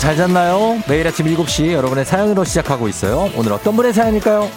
[0.00, 0.82] 잘 잤나요?
[0.88, 3.30] 매일 아침 7시 여러분의 사연으로 시작하고 있어요.
[3.36, 4.48] 오늘 어떤 분의 사연일까요?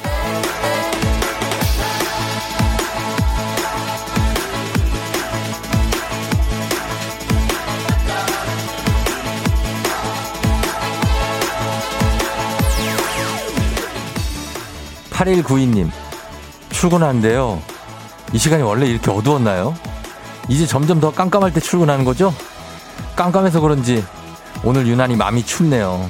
[15.12, 15.90] 8192님,
[16.70, 17.62] 출근하는데요.
[18.32, 19.76] 이 시간이 원래 이렇게 어두웠나요?
[20.48, 22.34] 이제 점점 더 깜깜할 때 출근하는 거죠?
[23.18, 24.06] 깜깜해서 그런지
[24.66, 26.10] 오늘 유난히 마음이 춥네요.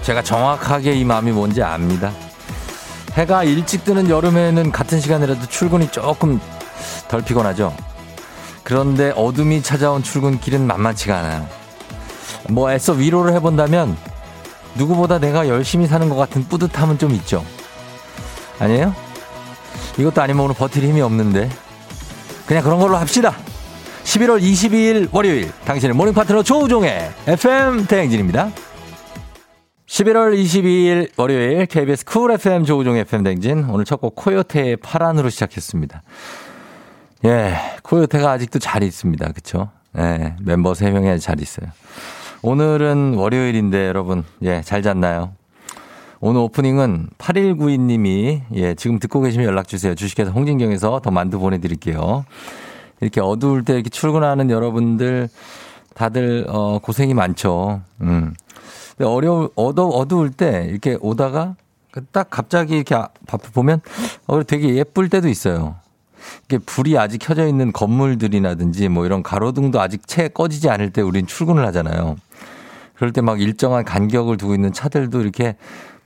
[0.00, 2.10] 제가 정확하게 이 마음이 뭔지 압니다.
[3.12, 6.40] 해가 일찍 뜨는 여름에는 같은 시간이라도 출근이 조금
[7.08, 7.76] 덜 피곤하죠.
[8.64, 11.46] 그런데 어둠이 찾아온 출근길은 만만치가 않아요.
[12.48, 13.94] 뭐 애써 위로를 해본다면
[14.76, 17.44] 누구보다 내가 열심히 사는 것 같은 뿌듯함은 좀 있죠.
[18.58, 18.94] 아니에요?
[19.98, 21.48] 이것도 아니면 오늘 버틸 힘이 없는데.
[22.46, 23.36] 그냥 그런 걸로 합시다.
[24.04, 28.50] 11월 22일 월요일 당신의 morning 파트너 조우종의 FM 대행진입니다.
[29.86, 36.02] 11월 22일 월요일 KBS Cool FM 조우종 FM 대행진 오늘 첫 곡 코요태의 파란으로 시작했습니다.
[37.24, 39.32] 예, 코요태가 아직도 잘 있습니다.
[39.32, 39.70] 그쵸?
[39.98, 41.68] 예, 멤버 3명이 잘 있어요.
[42.42, 45.32] 오늘은 월요일인데 여러분, 예, 잘 잤나요?
[46.20, 49.96] 오늘 오프닝은 8192님이, 예, 지금 듣고 계시면 연락주세요.
[49.96, 52.24] 주식회사 홍진경에서 더 만두 보내드릴게요.
[53.00, 55.28] 이렇게 어두울 때 이렇게 출근하는 여러분들
[55.94, 57.80] 다들, 어, 고생이 많죠.
[58.02, 58.34] 음.
[58.96, 61.56] 근데 어려울, 어두, 어두울 때 이렇게 오다가
[62.12, 62.96] 딱 갑자기 이렇게
[63.52, 63.80] 보면,
[64.28, 65.76] 어, 되게 예쁠 때도 있어요.
[66.44, 71.26] 이게 불이 아직 켜져 있는 건물들이라든지 뭐 이런 가로등도 아직 채 꺼지지 않을 때 우린
[71.26, 72.16] 출근을 하잖아요.
[72.98, 75.56] 그럴 때 막 일정한 간격을 두고 있는 차들도 이렇게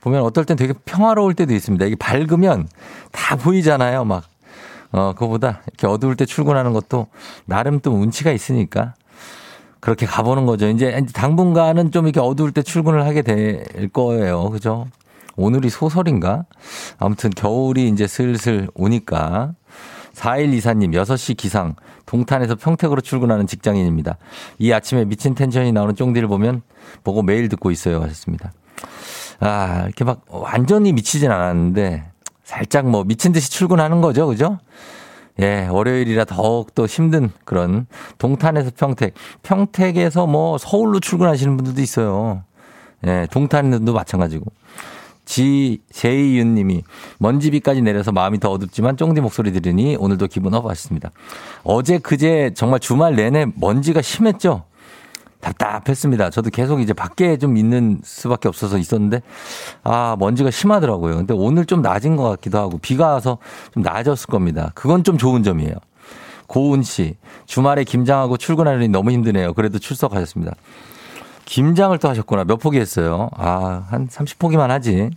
[0.01, 1.85] 보면 어떨 땐 되게 평화로울 때도 있습니다.
[1.85, 2.67] 이게 밝으면
[3.11, 4.05] 다 보이잖아요.
[4.05, 4.23] 막.
[4.91, 7.07] 어, 그거보다 이렇게 어두울 때 출근하는 것도
[7.45, 8.93] 나름 또 운치가 있으니까
[9.79, 10.67] 그렇게 가보는 거죠.
[10.69, 14.49] 이제 당분간은 좀 이렇게 어두울 때 출근을 하게 될 거예요.
[14.51, 14.87] 그죠?
[15.35, 16.45] 오늘이 소설인가?
[16.99, 19.53] 아무튼 겨울이 이제 슬슬 오니까
[20.13, 21.75] 4124님, 6시 기상,
[22.05, 24.17] 동탄에서 평택으로 출근하는 직장인입니다.
[24.59, 26.61] 이 아침에 미친 텐션이 나오는 쫑디를 보면,
[27.03, 28.01] 보고 매일 듣고 있어요.
[28.01, 28.51] 하셨습니다.
[29.39, 32.05] 아, 이렇게 막 완전히 미치진 않았는데,
[32.43, 34.27] 살짝 뭐 미친 듯이 출근하는 거죠.
[34.27, 34.59] 그죠?
[35.39, 37.87] 예, 월요일이라 더욱 더 힘든 그런
[38.19, 42.43] 동탄에서 평택, 평택에서 뭐 서울로 출근하시는 분들도 있어요.
[43.05, 44.45] 예, 동탄도 마찬가지고.
[45.25, 46.83] 지제이윤 님이
[47.19, 51.11] 먼지비까지 내려서 마음이 더 어둡지만 쫑디 목소리 들으니 오늘도 기분 up 하셨습니다.
[51.63, 54.65] 어제 그제 정말 주말 내내 먼지가 심했죠?
[55.43, 56.29] 답답했습니다.
[56.29, 59.21] 저도 계속 이제 밖에 좀 있는 수밖에 없어서 있었는데,
[59.83, 61.17] 아, 먼지가 심하더라고요.
[61.17, 63.37] 근데 오늘 좀 낮은 것 같기도 하고, 비가 와서
[63.73, 64.71] 좀 나아졌을 겁니다.
[64.73, 65.75] 그건 좀 좋은 점이에요.
[66.47, 69.53] 고은 씨, 주말에 김장하고 출근하려니 너무 힘드네요.
[69.53, 70.53] 그래도 출석하셨습니다.
[71.45, 72.43] 김장을 또 하셨구나.
[72.45, 73.29] 몇 포기 했어요?
[73.37, 75.09] 아, 한 30포기만 하지.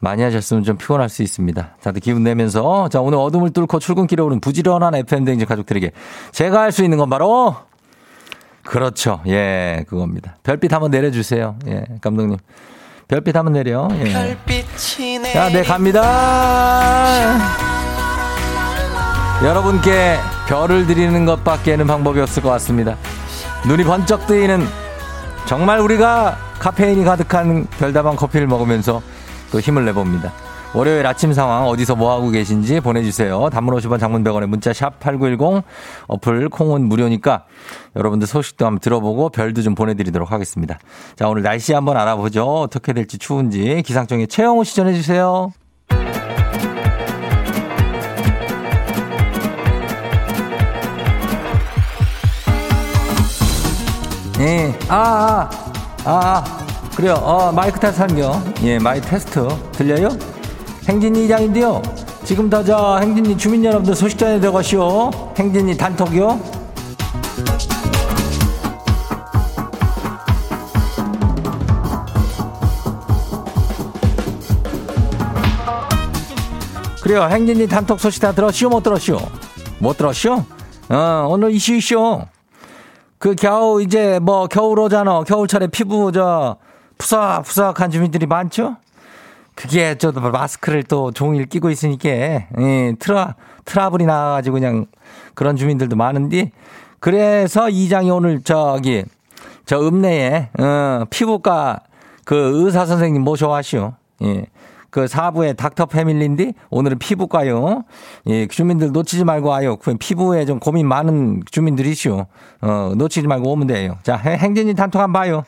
[0.00, 1.76] 많이 하셨으면 좀 피곤할 수 있습니다.
[1.82, 5.92] 다들 기운 내면서 자 오늘 어둠을 뚫고 출근길에 오른 부지런한 FM 댕진 가족들에게
[6.30, 7.56] 제가 할 수 있는 건 바로
[8.64, 9.22] 그렇죠.
[9.26, 10.36] 예, 그겁니다.
[10.42, 11.56] 별빛 한번 내려주세요.
[11.68, 12.36] 예, 감독님.
[13.08, 13.88] 별빛 한번 내려.
[13.92, 14.36] 예.
[15.32, 16.02] 자, 네 갑니다.
[19.42, 20.18] 여러분께
[20.48, 22.96] 별을 드리는 것밖에는 방법이 없을 것 같습니다.
[23.66, 24.66] 눈이 번쩍 뜨이는
[25.46, 29.02] 정말 우리가 카페인이 가득한 별다방 커피를 먹으면서
[29.52, 30.32] 또 힘을 내봅니다.
[30.74, 33.48] 월요일 아침 상황 어디서 뭐하고 계신지 보내주세요.
[33.50, 35.62] 단문 50원 장문 100원에 문자 샵 8910
[36.08, 37.44] 어플 콩은 무료니까
[37.94, 40.78] 여러분들 소식도 한번 들어보고 별도 좀 보내드리도록 하겠습니다.
[41.14, 42.44] 자 오늘 날씨 한번 알아보죠.
[42.62, 45.52] 어떻게 될지 추운지 기상청에 최영우 시 전해주세요.
[54.40, 55.48] 예, 아,
[56.04, 56.44] 아, 아,
[56.96, 57.14] 그래요.
[57.14, 58.42] 어, 마이크 테스트 한겨.
[58.62, 59.46] 예, 마이크 테스트.
[59.72, 60.08] 들려요?
[60.88, 61.80] 행진이 이장인데요.
[62.24, 65.10] 지금부터 저 행진이 주민 여러분들 소식 전해 들어가시오.
[65.38, 66.40] 행진이 단톡이요.
[77.02, 77.24] 그래요.
[77.24, 78.70] 행진이 단톡 소식 다 들었시오?
[78.70, 79.18] 못 들었시오?
[79.78, 80.44] 못 들었시오?
[80.88, 82.22] 어, 오늘 이슈 이슈.
[83.18, 85.22] 그 겨우 이제 뭐 겨울 오잖아.
[85.24, 86.56] 겨울철에 피부 저
[86.98, 88.76] 푸석푸석한 주민들이 많죠?
[89.54, 94.86] 그게 저도 마스크를 또 종일 끼고 있으니까 예, 트라 트러블이 나가지고 그냥
[95.34, 96.50] 그런 주민들도 많은데
[96.98, 99.04] 그래서 이장이 오늘 저기
[99.66, 101.80] 저 읍내에 어, 피부과
[102.24, 103.92] 그 의사 선생님 모셔와시오.
[104.22, 104.46] 예.
[104.94, 107.82] 그 4부에 닥터 패밀리인데 오늘은 피부과요.
[108.28, 109.76] 예, 주민들 놓치지 말고 와요.
[109.76, 112.26] 그 피부에 좀 고민 많은 주민들이시오.
[112.60, 113.98] 어, 놓치지 말고 오면 돼요.
[114.04, 115.44] 자, 행진이 단톡 한번 봐요.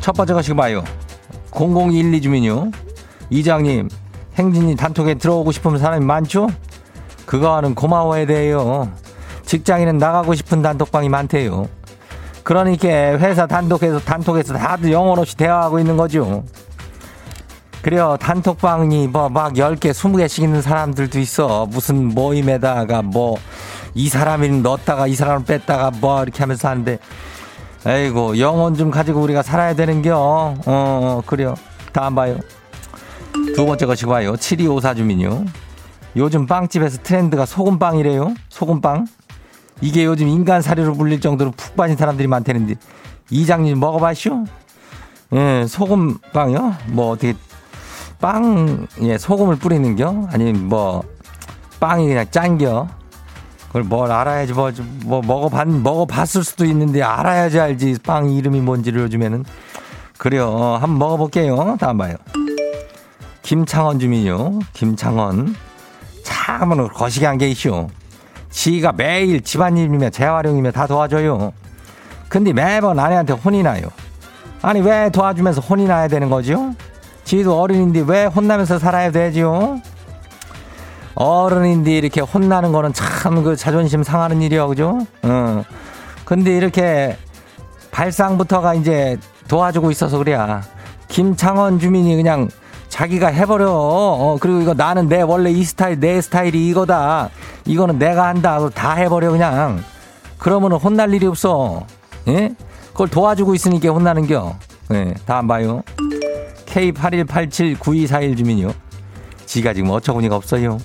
[0.00, 0.82] 첫 번째 거 지금 봐요.
[1.50, 2.70] 0012 주민요.
[3.28, 3.90] 이장님,
[4.38, 6.48] 행진이 단톡에 들어오고 싶은 사람이 많죠?
[7.26, 8.90] 그거는 고마워야 돼요.
[9.44, 11.68] 직장인은 나가고 싶은 단톡방이 많대요.
[12.46, 12.88] 그러니까
[13.18, 16.44] 회사 단톡에서 단톡에서 다들 영혼 없이 대화하고 있는 거죠.
[17.82, 18.16] 그래요.
[18.20, 21.66] 단톡방이 뭐 막 10개, 20개씩 있는 사람들도 있어.
[21.66, 23.36] 무슨 모임에다가 뭐
[23.96, 26.98] 이 사람을 넣었다가 이 사람을 뺐다가 뭐 이렇게 하면서 하는데
[27.86, 30.14] 에이고 영혼 좀 가지고 우리가 살아야 되는겨.
[30.16, 31.54] 어, 어 그래요.
[31.92, 32.38] 다음 봐요.
[33.54, 34.36] 두 번째 것이 봐요.
[34.36, 35.46] 7254 주민요.
[36.14, 38.34] 요즘 빵집에서 트렌드가 소금빵이래요.
[38.50, 39.06] 소금빵.
[39.80, 42.74] 이게 요즘 인간 사료로 불릴 정도로 푹 빠진 사람들이 많다는데
[43.30, 44.44] 이장님 먹어봐시오.
[45.34, 46.74] 예, 소금 빵이요?
[46.88, 47.34] 뭐 어떻게
[48.20, 50.28] 빵, 예, 소금을 뿌리는겨?
[50.32, 51.02] 아니면 뭐
[51.80, 52.88] 빵이 그냥 짠겨?
[53.66, 54.72] 그걸 뭘 알아야지 뭐,
[55.04, 59.44] 뭐 먹어봤, 먹어봤을 수도 있는데 알아야지 알지 빵 이름이 뭔지를 요즘에는.
[60.16, 60.48] 그래요.
[60.48, 61.76] 어, 한번 먹어볼게요.
[61.78, 62.14] 다음 봐요.
[63.42, 64.60] 김창원 주민요.
[64.72, 65.54] 김창원.
[66.24, 67.88] 참으로 거시기 한 게 있쇼.
[68.50, 71.52] 지가 매일 집안일이며 재활용이며 다 도와줘요.
[72.28, 73.82] 근데 매번 아내한테 혼이 나요.
[74.62, 76.74] 아니 왜 도와주면서 혼이 나야 되는 거죠?
[77.24, 79.80] 지도 어른인데 왜 혼나면서 살아야 되지요?
[81.14, 84.98] 어른인데 이렇게 혼나는 거는 참 그 자존심 상하는 일이요, 그죠?
[85.22, 85.64] 어.
[86.24, 87.16] 근데 이렇게
[87.90, 89.16] 발상부터가 이제
[89.48, 90.62] 도와주고 있어서 그래야.
[91.08, 92.48] 김창원 주민이 그냥
[92.96, 93.70] 자기가 해버려.
[93.70, 97.28] 어, 그리고 이거 나는 내 원래 이 스타일, 내 스타일이 이거다.
[97.66, 98.58] 이거는 내가 한다.
[98.70, 99.84] 다 해버려, 그냥.
[100.38, 101.84] 그러면은 혼날 일이 없어.
[102.28, 102.54] 예?
[102.92, 104.56] 그걸 도와주고 있으니까 혼나는 겨.
[104.94, 105.82] 예, 다음 봐요.
[106.64, 108.72] K81879241 주민요.
[109.44, 110.78] 지가 지금 어처구니가 없어요.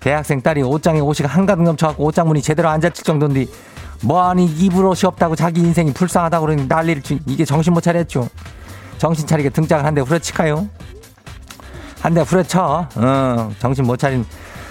[0.00, 3.46] 대학생 딸이 옷장에 옷이 한가득 넘쳐갖고 옷장문이 제대로 안 닫힐 정도인데
[4.02, 8.28] 뭐하니 입을 옷이 없다고 자기 인생이 불쌍하다고 그러니 난리를 치 이게 정신 못 차렸죠.
[8.98, 10.68] 정신 차리게 등짝을 한대 후려치카요.
[12.00, 12.86] 한 대 후려쳐.
[12.94, 14.24] 어, 정신 못 차린.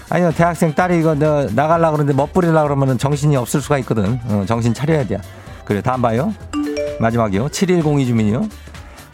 [0.10, 4.20] 아니요, 대학생 딸이 이거 너 나가려고 그러는데 멋부리려고 그러면 정신이 없을 수가 있거든.
[4.30, 5.18] 어, 정신 차려야 돼.
[5.66, 6.34] 그래, 다음 봐요.
[7.00, 7.50] 마지막이요.
[7.50, 8.48] 7102 주민이요.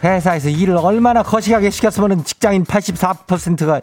[0.03, 3.81] 회사에서 일을 얼마나 거시하게 시켰으면 직장인 84%가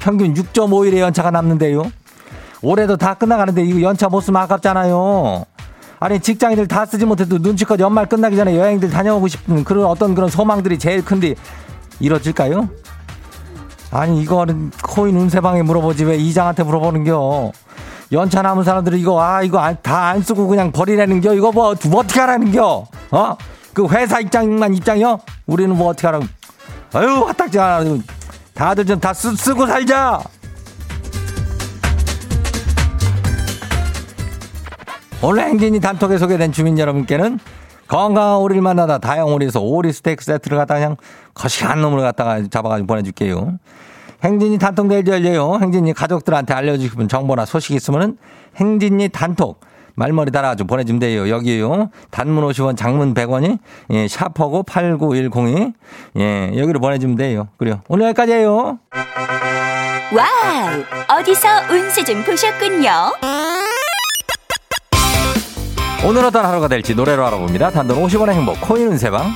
[0.00, 1.90] 평균 6.5일의 연차가 남는데요.
[2.62, 5.44] 올해도 다 끝나가는데 이거 연차 못 쓰면 아깝잖아요.
[6.00, 10.28] 아니 직장인들 다 쓰지 못해도 눈치껏 연말 끝나기 전에 여행들 다녀오고 싶은 그런 어떤 그런
[10.28, 11.34] 소망들이 제일 큰데
[12.00, 12.68] 이뤄질까요?
[13.92, 17.52] 아니 이거는 코인 운세방에 물어보지 왜 이장한테 물어보는겨?
[18.12, 21.34] 연차 남은 사람들은 이거 아 이거 다 안 쓰고 그냥 버리라는겨?
[21.34, 22.86] 이거 뭐, 뭐 어떻게 하라는겨?
[23.12, 23.36] 어?
[23.72, 25.18] 그 회사 입장만 입장이요?
[25.46, 26.24] 우리는 뭐 어떻게 하라고?
[26.92, 27.98] 아유 화딱지 않아.
[28.54, 30.20] 다들 좀 다 쓰고 살자.
[35.22, 37.38] 오늘 행진이 단톡에 소개된 주민 여러분께는
[37.90, 40.96] 건강한 오리를 만나다 다양오리에서 오리 스테이크 세트를 갖다가 그냥
[41.34, 43.58] 거시한 놈을 갖다가 잡아가지고 보내줄게요.
[44.22, 45.58] 행진이 단톡 내일 열려요.
[45.60, 48.16] 행진이 가족들한테 알려주고 싶은 정보나 소식 있으면은
[48.56, 49.60] 행진이 단톡
[49.96, 51.28] 말머리 달아가지고 보내주면 돼요.
[51.28, 51.90] 여기요.
[52.10, 53.58] 단문 50원, 장문 100원이,
[53.90, 55.72] 예, 샵하고 8910이.
[56.18, 57.48] 예, 여기로 보내주면 돼요.
[57.58, 57.80] 그래요.
[57.88, 58.78] 오늘 여기까지예요.
[60.12, 61.18] Wow!
[61.18, 62.90] 어디서 운세 좀 보셨군요.
[66.02, 67.70] 오늘 어떤 하루가 될지 노래로 알아봅니다.
[67.70, 69.34] 단돈 50원의 행복, 코인 운세방.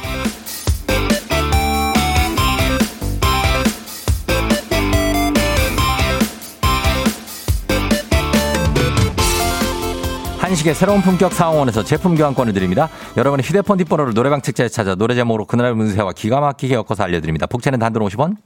[10.38, 12.88] 한식의 새로운 품격 상황원에서 제품 교환권을 드립니다.
[13.16, 17.46] 여러분의 휴대폰 뒷번호를 노래방 책자에 찾아 노래 제목으로 그날 문세와 기가 막히게 엮어서 알려드립니다.
[17.46, 18.36] 복채는 단돈 50원.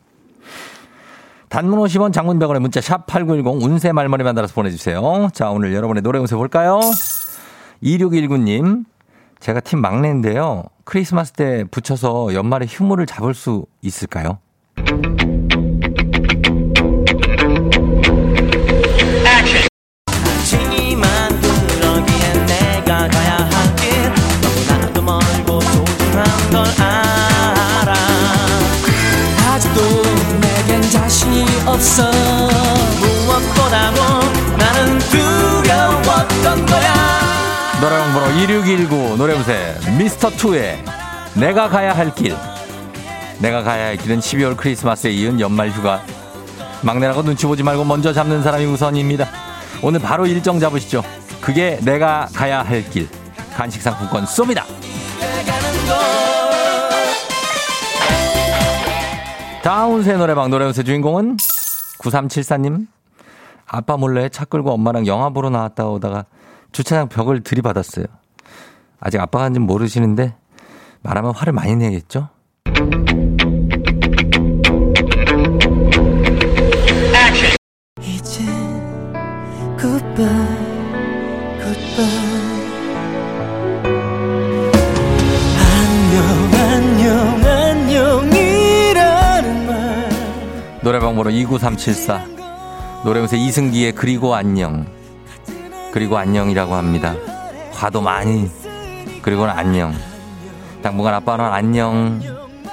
[1.48, 5.28] 단문 50원 장문 100원의 문자 샵 8910 운세 말머리 만들어서 보내주세요.
[5.32, 6.80] 자 오늘 여러분의 노래 운세 볼까요?
[7.82, 8.84] 2619님
[9.40, 10.64] 제가 팀 막내인데요.
[10.84, 14.38] 크리스마스 때 붙여서 연말에 휴무를 잡을 수 있을까요?
[31.78, 32.10] 없어
[32.98, 34.02] 무엇보다도
[34.56, 37.27] 나는 두려웠던 거야
[37.80, 40.82] 노래방 번호 2619 노래보세 미스터 투의
[41.34, 42.34] 내가 가야 할 길.
[43.38, 46.02] 내가 가야 할 길은 12월 크리스마스에 이은 연말 휴가.
[46.82, 49.28] 막내라고 눈치 보지 말고 먼저 잡는 사람이 우선입니다.
[49.80, 51.04] 오늘 바로 일정 잡으시죠.
[51.40, 53.08] 그게 내가 가야 할 길.
[53.54, 54.64] 간식 상품권 쏩니다.
[59.62, 61.36] 다운세 노래방 노래연세 주인공은
[62.00, 62.88] 9374님.
[63.68, 66.24] 아빠 몰래 차 끌고 엄마랑 영화 보러 나왔다 오다가
[66.72, 68.06] 주차장 벽을 들이받았어요.
[69.00, 70.34] 아직 아빠가 한지 모르시는데
[71.02, 72.28] 말하면 화를 많이 내겠죠?
[78.00, 78.44] 이제
[79.78, 80.68] 굿바이
[85.58, 87.44] 안녕 안녕
[88.24, 90.08] 안녕이라는 말
[90.82, 92.26] 노래방 번호 29374
[93.04, 94.86] 노래방에서 이승기의 그리고 안녕
[95.98, 97.16] 그리고 안녕이라고 합니다.
[97.72, 98.48] 화도 많이
[99.20, 99.92] 그리고는 안녕.
[100.80, 102.20] 당분간 아빠는 안녕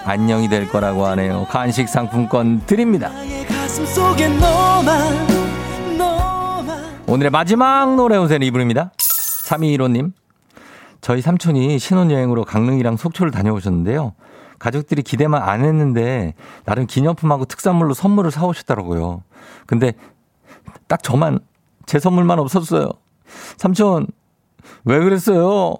[0.05, 1.47] 안녕이 될 거라고 하네요.
[1.49, 3.09] 간식 상품권 드립니다.
[7.07, 8.91] 오늘의 마지막 노래 운세는 이분입니다.
[9.49, 10.11] 3215님.
[11.01, 14.13] 저희 삼촌이 신혼여행으로 강릉이랑 속초를 다녀오셨는데요.
[14.59, 19.23] 가족들이 기대만 안 했는데 나름 기념품하고 특산물로 선물을 사오셨더라고요.
[19.65, 19.93] 근데
[20.87, 21.39] 딱 저만
[21.87, 22.91] 제 선물만 없었어요
[23.57, 24.07] 삼촌
[24.85, 25.77] 왜 그랬어요?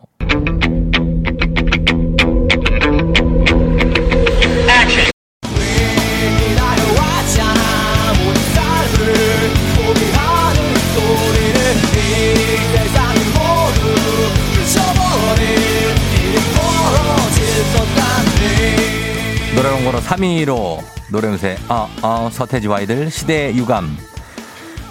[19.95, 23.95] 번호 3위로 노래음새 어, 어, 서태지와 이들 시대 유감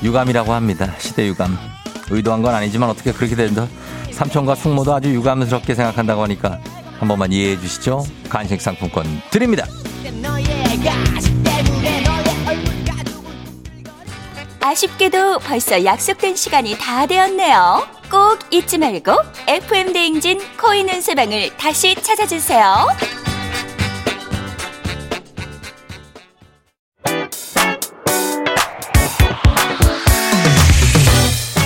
[0.02, 0.94] 유감이라고 합니다.
[0.98, 1.73] 시대 유감
[2.10, 3.66] 의도한 건 아니지만 어떻게 그렇게 된다
[4.10, 6.58] 삼촌과 숙모도 아주 유감스럽게 생각한다고 하니까
[6.98, 8.04] 한 번만 이해해 주시죠.
[8.28, 9.66] 간식 상품권 드립니다.
[14.60, 17.86] 아쉽게도 벌써 약속된 시간이 다 되었네요.
[18.10, 19.12] 꼭 잊지 말고
[19.46, 22.86] FM 대행진 코인 은세방을 다시 찾아주세요.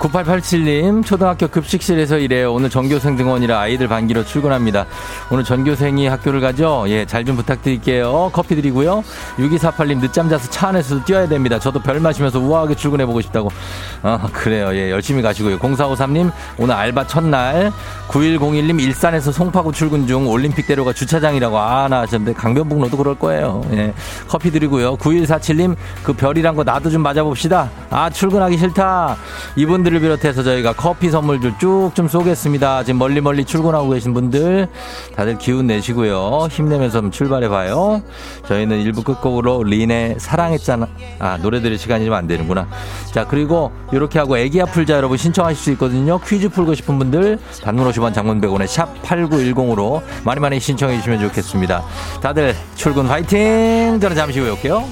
[0.00, 2.54] 9887님, 초등학교 급식실에서 일해요.
[2.54, 4.86] 오늘 전교생 등원이라 아이들 반기로 출근합니다.
[5.30, 6.84] 오늘 전교생이 학교를 가죠?
[6.88, 8.30] 예, 잘 좀 부탁드릴게요.
[8.32, 9.04] 커피 드리고요.
[9.36, 11.58] 6248님, 늦잠 자서 차 안에서도 뛰어야 됩니다.
[11.58, 13.50] 저도 별 마시면서 우아하게 출근해보고 싶다고.
[14.02, 14.74] 아, 그래요.
[14.74, 15.58] 예, 열심히 가시고요.
[15.58, 17.70] 0453님, 오늘 알바 첫날.
[18.08, 23.60] 9101님, 일산에서 송파구 출근 중 올림픽대로가 주차장이라고 아, 나 하셨는데 강변북로도 그럴 거예요.
[23.72, 23.92] 예,
[24.26, 24.96] 커피 드리고요.
[24.96, 27.70] 9147님, 그 별이란 거 나도 좀 맞아봅시다.
[27.90, 29.18] 아, 출근하기 싫다.
[29.56, 32.84] 이분들 분들을 비롯해서 저희가 커피 선물들 쭉 좀 쏘겠습니다.
[32.84, 34.68] 지금 멀리 멀리 출근하고 계신 분들
[35.16, 36.46] 다들 기운 내시고요.
[36.50, 38.02] 힘내면서 출발해봐요.
[38.46, 40.86] 저희는 1부 끝곡으로 린의 사랑했잖아.
[41.18, 42.68] 아, 노래 들을 시간이 좀 안 되는구나.
[43.12, 46.18] 자, 그리고 이렇게 하고 애기야 풀자 여러분 신청하실 수 있거든요.
[46.20, 51.82] 퀴즈 풀고 싶은 분들 단문 50원 장문 100원에 샵 8910으로 많이 많이 신청해 주시면 좋겠습니다.
[52.22, 53.98] 다들 출근 화이팅!
[54.00, 54.84] 저는 잠시 후에 올게요.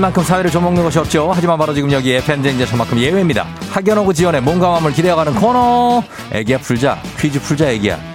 [0.00, 1.30] 만큼 사회를 좀먹는 것이 없죠.
[1.34, 3.46] 하지만 바로 지금 여기 FM 댕진에서만큼 예외입니다.
[3.70, 6.02] 학연 업고 지연의 몸과 마음을 기대어가는 코너.
[6.32, 7.00] 애기야 풀자.
[7.18, 8.09] 퀴즈 풀자 애기야.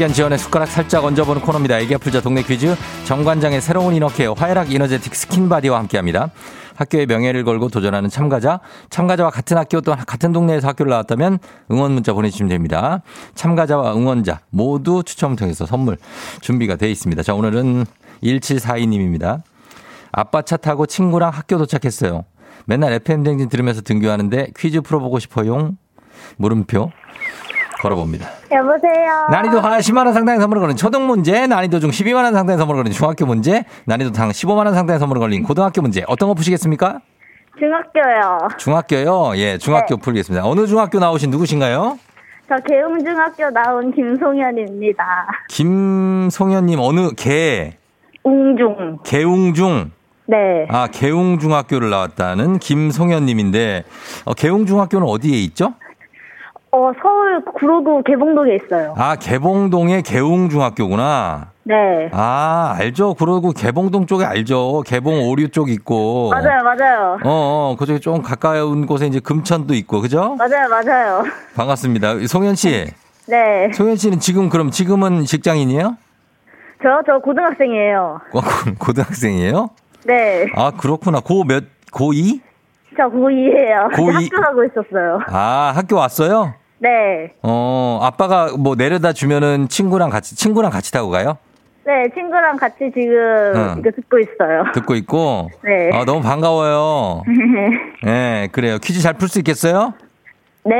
[0.00, 1.78] 학연 지연의 숟가락 살짝 얹어보는 코너입니다.
[1.80, 2.74] 애기야 풀자 동네 퀴즈.
[3.04, 6.30] 정관장의 새로운 inner care 화해락 이너제틱 스킨바디와 함께합니다.
[6.76, 11.38] 학교의 명예를 걸고 도전하는 참가자, 참가자와 같은 학교 또 같은 동네에서 학교를 나왔다면
[11.70, 13.02] 응원 문자 보내주시면 됩니다.
[13.34, 15.98] 참가자와 응원자 모두 추첨을 통해서 선물
[16.40, 17.22] 준비가 돼 있습니다.
[17.22, 17.84] 자, 오늘은
[18.22, 19.42] 1742님입니다.
[20.12, 22.24] 아빠 차 타고 친구랑 학교 도착했어요.
[22.64, 25.72] 맨날 FM댕진 들으면서 등교하는데 퀴즈 풀어보고 싶어요.
[26.38, 26.90] 물음표
[27.80, 28.28] 걸어봅니다.
[28.52, 29.26] 여보세요.
[29.30, 32.82] 난이도 하 10만 원 상당의 선물을 걸린 초등 문제, 난이도 중 12만 원 상당의 선물을
[32.82, 36.04] 걸린 중학교 문제, 난이도 상 15만 원 상당의 선물을 걸린 고등학교 문제.
[36.06, 37.00] 어떤 거 푸시겠습니까?
[37.58, 38.48] 중학교요.
[38.58, 39.36] 중학교요?
[39.36, 40.00] 예, 중학교 네.
[40.00, 40.46] 풀겠습니다.
[40.46, 41.98] 어느 중학교 나오신 누구신가요?
[42.48, 45.04] 저 계음중학교 나온 김송현입니다.
[45.48, 47.76] 김송현님, 어느, 개,
[48.24, 48.98] 웅중.
[49.04, 49.90] 개웅중.
[50.26, 50.66] 네.
[50.68, 53.84] 아, 개웅중학교를 나왔다는 김송현님인데,
[54.24, 55.74] 어, 개웅중학교는 어디에 있죠?
[56.72, 58.94] 어, 서울 구로구 개봉동에 있어요.
[58.96, 61.50] 아, 개봉동의 개웅중학교구나.
[61.64, 62.08] 네.
[62.12, 63.14] 아, 알죠.
[63.14, 64.82] 그러고 개봉동 쪽에 알죠.
[64.86, 66.30] 개봉 오류 쪽 있고.
[66.30, 67.18] 맞아요, 맞아요.
[67.24, 70.36] 어, 어, 그쪽에 좀 가까운 곳에 이제 금천도 있고, 그죠?
[70.38, 71.24] 맞아요, 맞아요.
[71.56, 72.26] 반갑습니다.
[72.28, 72.86] 송현 씨.
[73.26, 73.70] 네.
[73.72, 75.96] 송현 씨는 지금 그럼 지금은 직장인이에요?
[76.82, 78.20] 저, 저 고등학생이에요.
[78.30, 79.70] 고- 고- 고등학생이에요?
[80.06, 80.46] 네.
[80.54, 81.20] 아, 그렇구나.
[81.20, 82.40] 고 몇, 고2?
[82.96, 83.92] 저 고2예요.
[83.92, 84.12] 고2?
[84.30, 85.20] 학교 가고 있었어요.
[85.28, 86.54] 아, 학교 왔어요?
[86.80, 87.32] 네.
[87.42, 91.36] 어, 아빠가 뭐 내려다 주면은 친구랑 같이, 친구랑 같이 타고 가요?
[91.86, 93.14] 네, 친구랑 같이 지금
[93.54, 93.76] 응.
[93.78, 94.64] 이거 듣고 있어요.
[94.74, 95.50] 듣고 있고.
[95.62, 95.90] 네.
[95.92, 97.22] 아, 너무 반가워요.
[98.04, 98.78] 네, 그래요.
[98.78, 99.92] 퀴즈 잘 풀 수 있겠어요?
[100.64, 100.74] 네.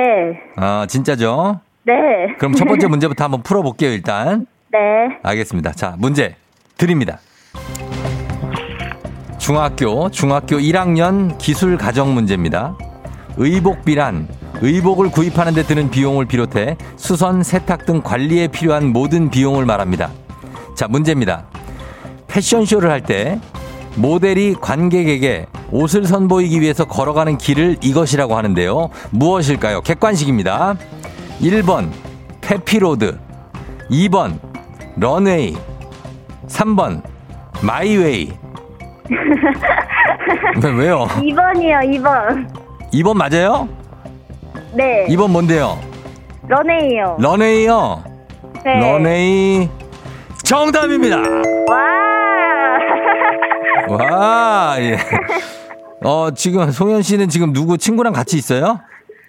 [0.56, 1.60] 아, 진짜죠?
[1.84, 1.94] 네.
[2.38, 4.46] 그럼 첫 번째 문제부터 한번 풀어볼게요, 일단.
[4.72, 4.78] 네.
[5.22, 5.72] 알겠습니다.
[5.72, 6.36] 자, 문제
[6.78, 7.18] 드립니다.
[9.38, 12.76] 중학교, 중학교 1학년 기술 가정 문제입니다.
[13.36, 14.28] 의복비란
[14.62, 20.10] 의복을 구입하는 데 드는 비용을 비롯해 수선, 세탁 등 관리에 필요한 모든 비용을 말합니다.
[20.74, 21.44] 자, 문제입니다.
[22.28, 23.40] 패션쇼를 할 때
[23.96, 28.90] 모델이 관객에게 옷을 선보이기 위해서 걸어가는 길을 이것이라고 하는데요.
[29.10, 29.80] 무엇일까요?
[29.80, 30.76] 객관식입니다.
[31.40, 31.90] 1번
[32.40, 33.18] 페피로드
[33.90, 34.38] 2번
[34.96, 35.56] 런웨이
[36.46, 37.02] 3번
[37.62, 38.32] 마이웨이
[40.62, 41.06] 왜, 왜요?
[41.08, 42.46] 2번이요, 2번.
[42.92, 43.68] 2번 맞아요?
[44.72, 45.06] 네.
[45.08, 45.78] 2번 뭔데요?
[46.48, 47.16] 런웨이요.
[47.20, 48.04] 런웨이요?
[48.64, 48.80] 네.
[48.80, 49.68] 런웨이
[50.44, 51.16] 정답입니다.
[51.68, 51.90] 와.
[53.88, 54.96] 와, 예.
[56.02, 58.80] 어, 지금 송현 씨는 지금 누구 친구랑 같이 있어요?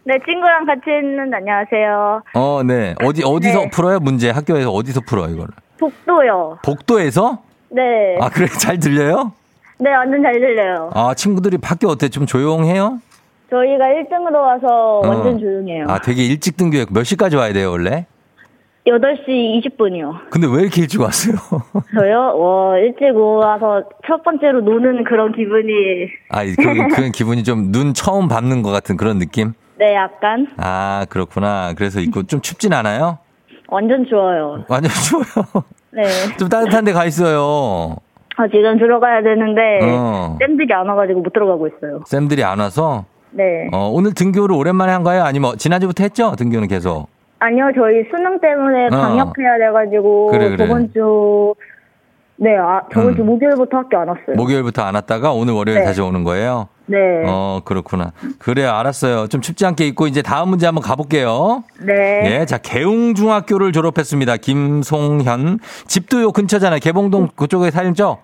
[0.04, 2.24] 네, 친구랑 같이 있는 안녕하세요.
[2.34, 2.96] 어, 네.
[3.04, 3.70] 어디 어디서 네.
[3.70, 4.00] 풀어요?
[4.00, 5.48] 문제 학교에서 어디서 풀어 이거를?
[5.80, 6.60] 독도요.
[6.64, 7.40] 복도에서?
[7.70, 7.82] 네.
[8.20, 9.32] 아, 그래 잘 들려요?
[9.80, 10.92] 네, 완전 잘 들려요.
[10.94, 12.10] 아, 친구들이 학교 어때?
[12.10, 13.00] 좀 조용해요?
[13.52, 15.38] 저희가 1등으로 와서 완전 어.
[15.38, 15.86] 조용해요.
[15.90, 16.86] 아, 되게 일찍 등교해.
[16.90, 18.06] 몇 시까지 와야 돼요, 원래?
[18.88, 20.30] 8시 20분이요.
[20.32, 21.36] 근데 왜 이렇게 일찍 왔어요?
[21.94, 22.36] 저요?
[22.40, 28.28] 와, 일찍 와서 첫 번째로 노는 그런 기분이, 아, 그, 그 기분이 좀 눈 처음
[28.28, 29.54] 밟는 것 같은 그런 느낌?
[29.78, 30.48] 네, 약간.
[30.58, 31.74] 아, 그렇구나.
[31.78, 33.20] 그래서 있고 좀 춥진 않아요?
[33.68, 34.64] 완전 좋아요.
[34.68, 35.64] 완전 추워요.
[35.92, 36.04] 네.
[36.40, 37.98] 좀 따뜻한 데 가 있어요.
[38.38, 40.38] 아, 지금 들어가야 되는데, 어.
[40.40, 42.00] 쌤들이 안 와가지고 못 들어가고 있어요.
[42.06, 43.70] 쌤들이 안 와서 네.
[43.72, 45.24] 어, 오늘 등교를 오랜만에 한 거예요?
[45.24, 46.36] 아니면 지난주부터 했죠?
[46.38, 47.08] 등교는 계속.
[47.40, 48.90] 아니요, 저희 수능 때문에 어.
[48.90, 50.58] 방역해야 돼가지고, 그래, 그래.
[50.58, 51.56] 저번 주,
[52.36, 53.28] 네, 아, 저번 주 음.
[53.28, 54.36] 목요일부터 학교 안 왔어요.
[54.36, 55.86] 목요일부터 안 왔다가 오늘 월요일 네.
[55.86, 56.68] 다시 오는 거예요?
[56.86, 56.98] 네.
[57.26, 58.12] 어, 그렇구나.
[58.38, 59.28] 그래, 알았어요.
[59.28, 61.64] 좀 춥지 않게 입고 이제 다음 문제 한번 가볼게요.
[61.80, 62.40] 네.
[62.42, 64.38] 예, 자, 개웅중학교를 졸업했습니다.
[64.38, 65.60] 김송현.
[65.88, 66.80] 집도 요 근처잖아요.
[66.80, 68.20] 개봉동 그쪽에 살죠?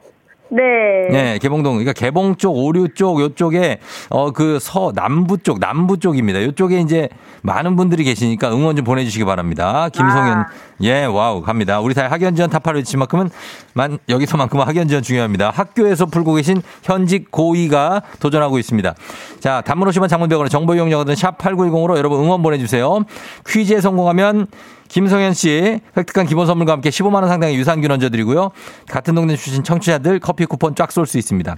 [0.49, 0.63] 네.
[1.11, 1.73] 네, 개봉동.
[1.73, 3.79] 그러니까 개봉 쪽, 오류 쪽, 요쪽에,
[4.09, 6.41] 어, 그 서, 남부 쪽, 남부 쪽입니다.
[6.43, 7.09] 요쪽에 이제
[7.41, 9.89] 많은 분들이 계시니까 응원 좀 보내주시기 바랍니다.
[9.89, 10.37] 김송현.
[10.37, 10.47] 아.
[10.81, 11.79] 예, wow, 갑니다.
[11.79, 13.29] 우리 사회 학연 지연 타파를 치만큼은,
[13.73, 15.49] 만, 여기서만큼은 학연 지연 중요합니다.
[15.49, 18.93] 학교에서 풀고 계신 현직 고2가 도전하고 있습니다.
[19.39, 23.03] 자, 단문 50원 장문 100원의 정보 이용료든 샵 8910으로 여러분 응원 보내주세요.
[23.47, 24.47] 퀴즈에 성공하면
[24.87, 28.51] 김성현 씨 획득한 기본 선물과 함께 15만 원 상당의 유산균 얹어드리고요.
[28.89, 31.55] 같은 동네 출신 청취자들 커피 쿠폰 쫙 쏠 수 있습니다.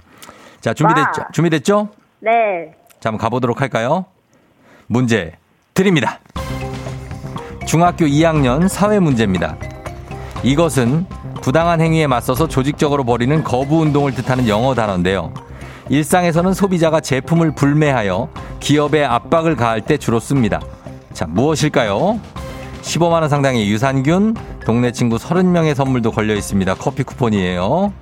[0.60, 1.20] 자 준비됐죠?
[1.22, 1.28] 와.
[1.32, 1.88] 준비됐죠?
[2.20, 2.74] 네.
[3.00, 4.04] 자 한번 가보도록 할까요?
[4.86, 5.32] 문제
[5.74, 6.20] 드립니다.
[7.66, 9.56] 중학교 2학년 사회 문제입니다.
[10.42, 11.06] 이것은
[11.42, 15.32] 부당한 행위에 맞서서 조직적으로 벌이는 거부 운동을 뜻하는 영어 단어인데요.
[15.88, 18.28] 일상에서는 소비자가 제품을 불매하여
[18.60, 20.60] 기업에 압박을 가할 때 주로 씁니다.
[21.12, 22.20] 자, 무엇일까요?
[22.82, 26.74] 15만원 상당의 유산균, 동네 친구 30명의 선물도 걸려 있습니다.
[26.74, 27.92] 커피 쿠폰이에요.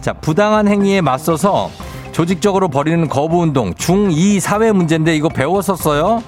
[0.00, 1.70] 자, 부당한 행위에 맞서서
[2.12, 6.22] 조직적으로 벌이는 거부 운동, 중2 사회 문제인데 이거 배웠었어요?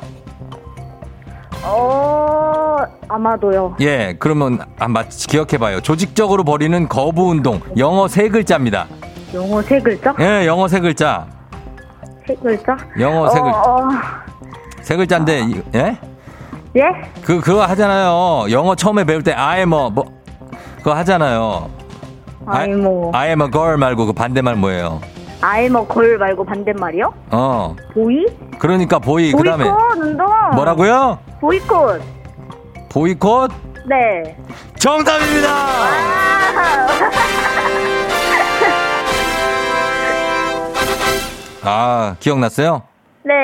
[1.63, 2.77] 어,
[3.09, 3.77] 아마도요.
[3.81, 5.81] 예, 그러면 한번 기억해 봐요.
[5.81, 8.87] 조직적으로 벌이는 거부 운동, 영어 세 글자입니다.
[9.35, 10.15] 영어 세 글자?
[10.21, 11.27] 예, 영어 세 글자.
[12.27, 12.77] 세 글자?
[13.01, 13.59] 영어 세 글자.
[13.59, 13.89] 어, 어,
[14.83, 15.99] 세 글자인데, 이- 예?
[16.77, 16.83] 예?
[17.23, 18.51] 그, 그거 하잖아요.
[18.51, 20.05] 영어 처음에 배울 때, I am a, 뭐,
[20.79, 21.71] 그거 하잖아요.
[22.47, 23.11] 아이, 뭐.
[23.15, 25.01] I am a girl 말고 그 반대말 뭐예요?
[25.41, 27.15] 아이, 뭐, 걸 말고 반대말이요?
[27.31, 27.75] 어.
[27.95, 28.27] 보이?
[28.59, 29.65] 그러니까 보이, 그 다음에.
[29.65, 30.27] 보이콧 운동!
[30.55, 31.19] 뭐라고요?
[31.41, 32.03] 보이콧!
[32.91, 33.53] 보이콧?
[33.89, 34.37] 네.
[34.79, 35.49] 정답입니다!
[41.63, 42.83] 아, 기억났어요?
[43.25, 43.35] 네.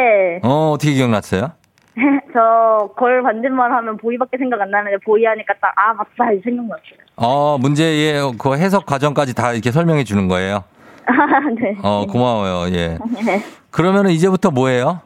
[0.42, 1.52] 어, 어떻게 기억났어요?
[2.32, 6.98] 저, 걸 반대말 하면 보이밖에 생각 안 나는데, 보이 하니까 딱, 아, 맞다, 이 생각났어요.
[7.16, 10.64] 어, 문제의 그 해석 과정까지 다 이렇게 설명해 주는 거예요.
[11.06, 11.12] 아,
[11.60, 11.76] 네.
[11.82, 12.74] 어, 고마워요.
[12.74, 12.98] 예.
[13.24, 13.42] 네.
[13.70, 15.00] 그러면은 이제부터 뭐예요?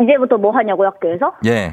[0.00, 1.34] 이제부터 뭐 하냐고, 학교에서?
[1.46, 1.72] 예.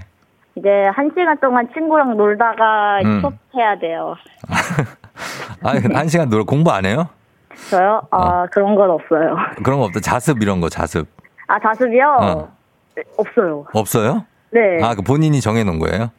[0.55, 3.21] 이제 한 시간 동안 친구랑 놀다가 음.
[3.21, 4.15] 수업해야 돼요.
[5.63, 7.07] 아, 한 시간 놀 공부 안 해요?
[7.69, 8.01] 저요?
[8.11, 9.35] 아, 그런 건 없어요.
[9.63, 9.99] 그런 거 없다.
[9.99, 11.07] 자습 이런 거 자습.
[11.47, 12.17] 아, 자습이요?
[12.21, 12.62] 어.
[12.95, 13.65] 네, 없어요.
[13.73, 14.25] 없어요?
[14.51, 14.79] 네.
[14.83, 16.11] 아, 그 본인이 정해 놓은 거예요?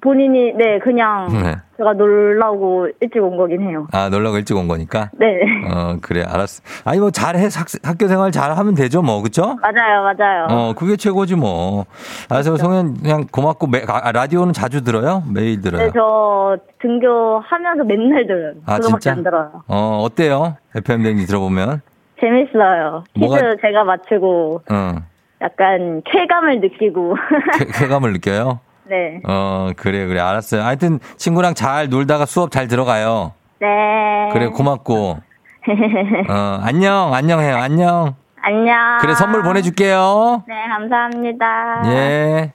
[0.00, 1.56] 본인이, 네, 그냥 네.
[1.76, 3.88] 제가 놀라고 일찍 온 거긴 해요.
[3.90, 5.10] 아, 놀라고 일찍 온 거니까?
[5.14, 5.40] 네.
[5.68, 6.62] 어, 그래, 알았어.
[6.84, 7.42] 아니, 뭐, 잘 해.
[7.52, 9.56] 학, 학교 생활 잘 하면 되죠, 뭐, 그쵸?
[9.60, 10.46] 맞아요, 맞아요.
[10.50, 11.86] 어, 그게 최고지, 뭐.
[12.28, 15.24] 알았어, 송현, 그냥 고맙고, 매, 아, 라디오는 자주 들어요?
[15.34, 15.86] 매일 들어요?
[15.86, 18.52] 네, 저 등교하면서 맨날 들어요.
[18.66, 19.12] 아, 그거밖에 진짜?
[19.16, 19.62] 안 들어요.
[19.66, 20.56] 어, 어때요?
[20.76, 21.80] FM댕지 들어보면?
[22.20, 23.02] 재밌어요.
[23.14, 24.94] 퀴즈 뭐가- 제가 맞추고 어,
[25.40, 27.16] 약간 쾌감을 느끼고.
[27.58, 28.60] 쾌, 쾌감을 느껴요?
[28.84, 29.20] 네.
[29.24, 30.20] 어, 그래, 그래.
[30.20, 30.62] 알았어요.
[30.62, 33.32] 하여튼, 친구랑 잘 놀다가 수업 잘 들어가요.
[33.60, 34.30] 네.
[34.32, 35.18] 그래, 고맙고.
[36.28, 37.56] 어, 안녕, 안녕해요.
[37.56, 38.14] 안녕.
[38.40, 38.98] 안녕.
[39.00, 40.44] 그래, 선물 보내줄게요.
[40.48, 41.82] 네, 감사합니다.
[41.86, 42.52] 예.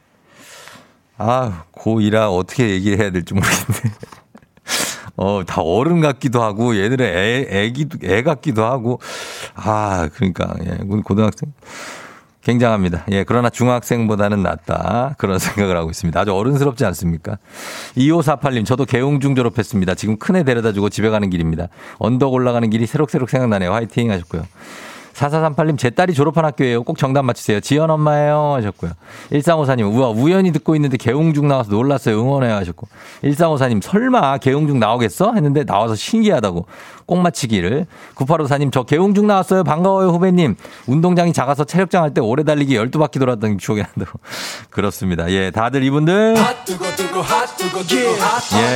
[1.18, 3.96] 아, 고2라 어떻게 얘기를 해야 될지 모르겠네.
[5.16, 9.00] 어, 다 어른 같기도 하고, 얘들은 애, 애기도, 애 같기도 하고.
[9.56, 11.54] 아, 그러니까, 예, 고등학생.
[12.44, 13.06] 굉장합니다.
[13.12, 15.16] 예, 그러나 중학생보다는 낫다.
[15.18, 16.20] 그런 생각을 하고 있습니다.
[16.20, 17.38] 아주 어른스럽지 않습니까?
[17.98, 19.96] 2548님, 저도 개웅중 졸업했습니다.
[19.96, 21.68] 지금 큰애 데려다 주고 집에 가는 길입니다.
[22.00, 23.74] 언덕 올라가는 길이 새록새록 생각나네요.
[23.74, 24.44] 화이팅 하셨고요.
[25.14, 26.84] 4438님, 제 딸이 졸업한 학교예요.
[26.84, 27.60] 꼭 정답 맞추세요.
[27.60, 28.54] 지연 엄마예요.
[28.56, 28.92] 하셨고요.
[29.32, 32.20] 1354님, 우와, 우연히 듣고 있는데 개웅중 나와서 놀랐어요.
[32.20, 32.56] 응원해요.
[32.56, 32.88] 하셨고.
[33.24, 35.34] 1354님, 설마 개웅중 나오겠어?
[35.34, 36.66] 했는데 나와서 신기하다고.
[37.06, 37.86] 꼭 맞히기를.
[38.16, 39.64] 9854님, 저 개웅중 나왔어요.
[39.64, 40.56] 반가워요, 후배님.
[40.88, 44.20] 운동장이 작아서 체력장 할 때 오래 달리기 12바퀴 돌았던 기억이 난다고.
[44.70, 45.30] 그렇습니다.
[45.32, 46.36] 예, 다들 이분들.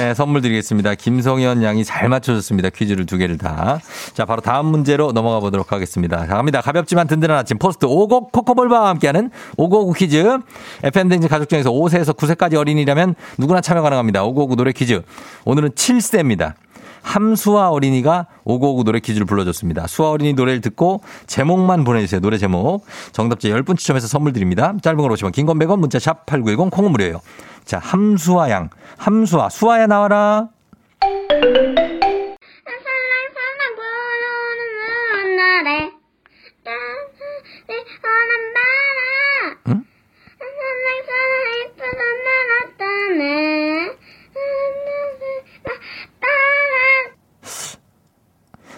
[0.09, 0.95] 예, 선물 드리겠습니다.
[0.95, 2.69] 김성현 양이 잘 맞춰줬습니다.
[2.71, 3.79] 퀴즈를 두 개를 다.
[4.13, 6.25] 자, 바로 다음 문제로 넘어가 보도록 하겠습니다.
[6.25, 6.61] 자, 갑니다.
[6.61, 10.37] 가볍지만 든든한 아침 포스트 오곡 코코볼바와 함께하는 오곡 퀴즈.
[10.83, 14.23] FM댕진 가족 중에서 5세에서 9세까지 어린이라면 누구나 참여 가능합니다.
[14.23, 15.01] 오곡 노래 퀴즈.
[15.45, 16.53] 오늘은 7세입니다.
[17.07, 19.87] 함수아 어린이가 오곡 오곡 노래 퀴즈를 불러줬습니다.
[19.87, 22.19] 수아 어린이 노래를 듣고 제목만 보내주세요.
[22.19, 22.85] 노래 제목.
[23.13, 24.73] 정답자 10분 추첨해서 선물 드립니다.
[24.81, 27.21] 짧은 건 50원 긴건 100원 문자 샵 8910 콩은 무료예요.
[27.63, 28.69] 자, 함수아 양.
[28.97, 29.49] 함수아.
[29.49, 30.49] 수아야 나와라.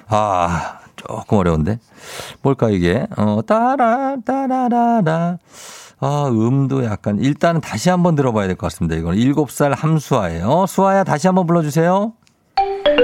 [0.10, 1.80] 아, 조금 어려운데.
[2.42, 3.06] 뭘까 이게?
[3.18, 5.38] 어, 따라, 따라라라.
[6.02, 8.96] 아, 음도 약간, 일단은 다시 한번 들어봐야 될 것 같습니다.
[8.96, 10.66] 이건 7살 함수아예요.
[10.68, 12.14] 수아야, 다시 한번 불러주세요.
[12.56, 13.04] 바람이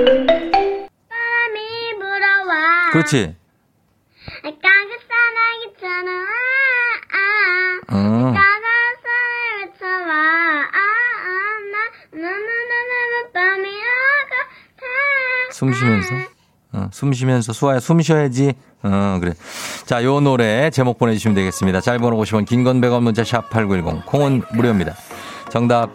[2.00, 3.36] 불어와 그렇지.
[4.42, 6.26] 까그 사나기처럼
[7.12, 7.18] 아,
[7.96, 8.34] 어.
[8.34, 8.40] 아,
[10.72, 10.80] 아,
[15.52, 16.35] 숨 쉬면서.
[16.76, 18.54] 어, 숨 쉬면서 수아야 숨 쉬어야지.
[18.84, 19.34] 어, 그래.
[19.86, 21.82] 자, 요 노래 제목 보내주시면 되겠습니다.
[21.82, 24.06] 짧은 50원, 긴건 100원 문자 샵 8910.
[24.06, 24.94] 콩은 무료입니다.
[25.50, 25.92] 정답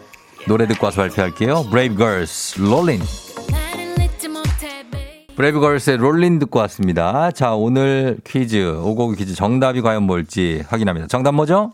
[0.47, 1.65] 노래 듣고 와서 발표할게요.
[1.69, 3.01] Brave Girls, Rollin.
[5.35, 7.31] 브레이브 걸스의 롤린 듣고 왔습니다.
[7.31, 11.07] 자, 오늘 퀴즈, 오곡 퀴즈 정답이 과연 뭘지 확인합니다.
[11.07, 11.71] 정답 뭐죠?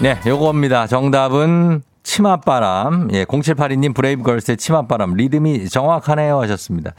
[0.00, 0.86] 네, 요겁니다.
[0.86, 3.08] 정답은 치맛바람.
[3.14, 5.14] 예, 0782님 브레이브 걸스의 치맛바람.
[5.14, 6.92] 리듬이 정확하네요 하셨습니다.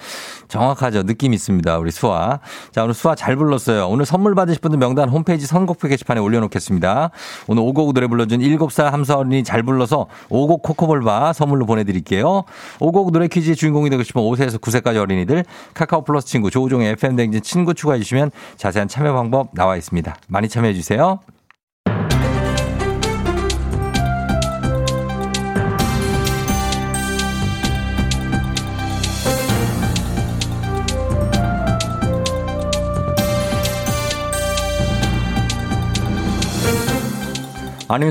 [0.50, 1.04] 정확하죠.
[1.04, 1.78] 느낌 있습니다.
[1.78, 2.40] 우리 수아.
[2.74, 3.88] 자, 오늘 수아 잘 불렀어요.
[3.88, 7.12] 오늘 선물 받으실 분들 명단 홈페이지 선곡표 게시판에 올려놓겠습니다.
[7.48, 12.44] 오늘 오곡 노래 불러준 7살 함수아 어린이 잘 불러서 오곡 코코볼바 선물로 보내드릴게요.
[12.82, 17.42] 오곡 노래 퀴즈의 주인공이 되고 싶은 5세에서 9세까지 어린이들 카카오 플러스 친구 조우종의 FM 댕진
[17.44, 20.18] 친구 추가해 주시면 자세한 참여 방법 나와 있습니다.
[20.28, 21.20] 많이 참여해 주세요.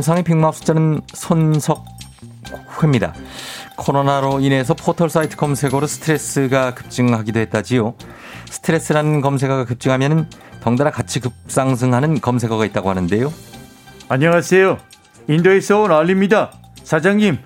[0.02, 3.14] 상위 빅마우 숫자는 손석회입니다.
[3.76, 7.94] 코로나로 인해서 포털 사이트 검색어로 스트레스가 급증하기도 했다지요.
[8.50, 10.28] 스트레스라는 검색어가 급증하면
[10.62, 13.32] 덩달아 같이 급상승하는 검색어가 있다고 하는데요.
[14.08, 14.78] 안녕하세요.
[15.28, 16.50] 인도에서 온 알리입니다.
[16.82, 17.38] 사장님,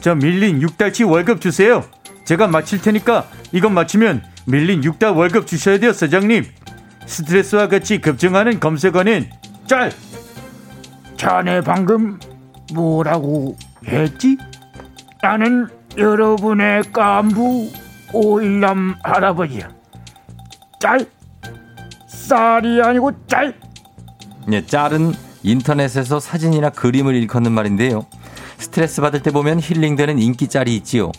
[0.00, 1.84] 저 밀린 6달치 월급 주세요.
[2.24, 6.46] 제가 마칠 테니까 이것 마치면 밀린 6달 월급 주셔야 돼요, 사장님.
[7.04, 9.28] 스트레스와 같이 급증하는 검색어는
[9.66, 9.92] 짤.
[11.24, 12.20] 자네 방금
[12.74, 13.56] 뭐라고
[13.86, 14.36] 했지?
[15.22, 17.70] 나는 여러분의 깐부
[18.12, 19.70] 오일남 할아버지야.
[20.80, 21.06] 짤.
[22.06, 23.58] 쌀이 아니고 짤.
[24.52, 28.04] 예, 짤은 인터넷에서 사진이나 그림을 일컫는 말인데요.
[28.58, 31.10] 스트레스 받을 때 보면 힐링되는 인기 짤이 있지요.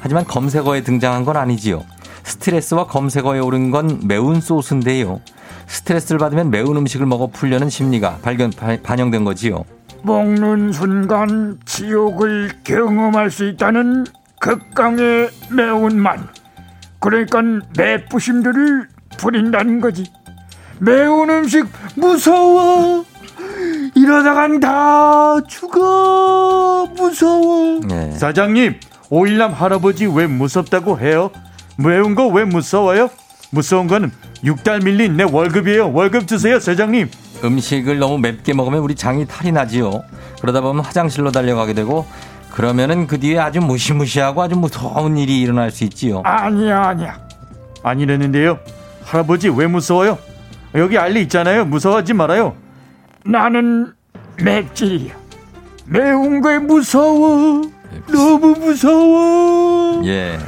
[0.00, 1.84] 하지만 검색어에 등장한 건 아니지요.
[2.24, 5.20] 스트레스와 검색어에 오른 건 매운 소스인데요.
[5.68, 9.64] 스트레스를 받으면 매운 음식을 먹어 풀려는 심리가 발견 바- 반영된 거지요.
[10.02, 14.04] 먹는 순간 지옥을 경험할 수 있다는
[14.40, 16.20] 극강의 매운맛.
[17.00, 17.42] 그러니까
[17.76, 20.04] 매부심들을 부린다는 거지.
[20.80, 23.04] 매운 음식 무서워.
[23.94, 26.86] 이러다간 다 죽어.
[26.96, 27.80] 무서워.
[27.90, 28.12] 예.
[28.12, 28.78] 사장님,
[29.10, 31.30] 오일남 할아버지 왜 무섭다고 해요?
[31.76, 33.10] 매운 거 왜 무서워요?
[33.50, 34.10] 무서운 거는
[34.44, 35.92] 6달 밀린 내 월급이에요.
[35.92, 37.10] 월급 주세요, 사장님.
[37.44, 40.02] 음식을 너무 맵게 먹으면 우리 장이 탈이 나지요.
[40.40, 42.06] 그러다 보면 화장실로 달려가게 되고
[42.52, 46.22] 그러면은 그 뒤에 아주 무시무시하고 아주 무서운 일이 일어날 수 있지요.
[46.24, 47.18] 아니야 아니야
[47.82, 48.58] 아니랬는데요
[49.04, 50.18] 할아버지 왜 무서워요
[50.74, 52.56] 여기 알리 있잖아요 무서워하지 말아요
[53.24, 53.92] 나는
[54.42, 55.14] 맵찔이야
[55.86, 57.62] 매운 게 무서워
[58.10, 60.38] 너무 무서워 예.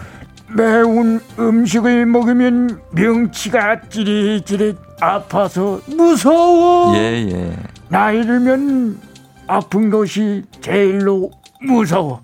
[0.56, 7.56] 매운 음식을 먹으면 명치가 찌릿찌릿 아파서 무서워 예, 예.
[7.88, 8.98] 나이 들면
[9.46, 11.30] 아픈 것이 제일로
[11.62, 12.20] 무서워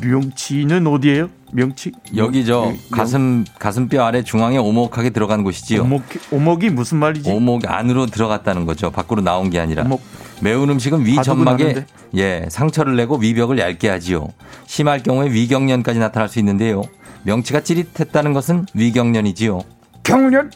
[0.00, 5.82] 명치는 어디예요 명치 여기 저 명- 가슴 가슴뼈 아래 중앙에 오목하게 들어간 곳이지요.
[5.82, 7.30] 오목, 오목이 무슨 말이지?
[7.30, 8.90] 오목 안으로 들어갔다는 거죠.
[8.90, 9.82] 밖으로 나온 게 아니라.
[9.82, 10.00] 오목.
[10.40, 11.84] 매운 음식은 위 점막에?
[12.16, 14.28] 예 상처를 내고 위벽을 얇게 하지요.
[14.66, 16.80] 심할 경우에 위경련까지 나타날 수 있는데요.
[17.24, 19.60] 명치가 찌릿했다는 것은 위경련이지요.
[20.02, 20.50] 경련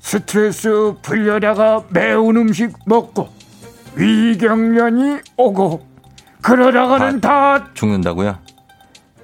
[0.00, 3.28] 스트레스 풀려다가 매운 음식 먹고
[3.96, 5.86] 위경련이 오고
[6.42, 8.38] 그러다가는 다 죽는다고요?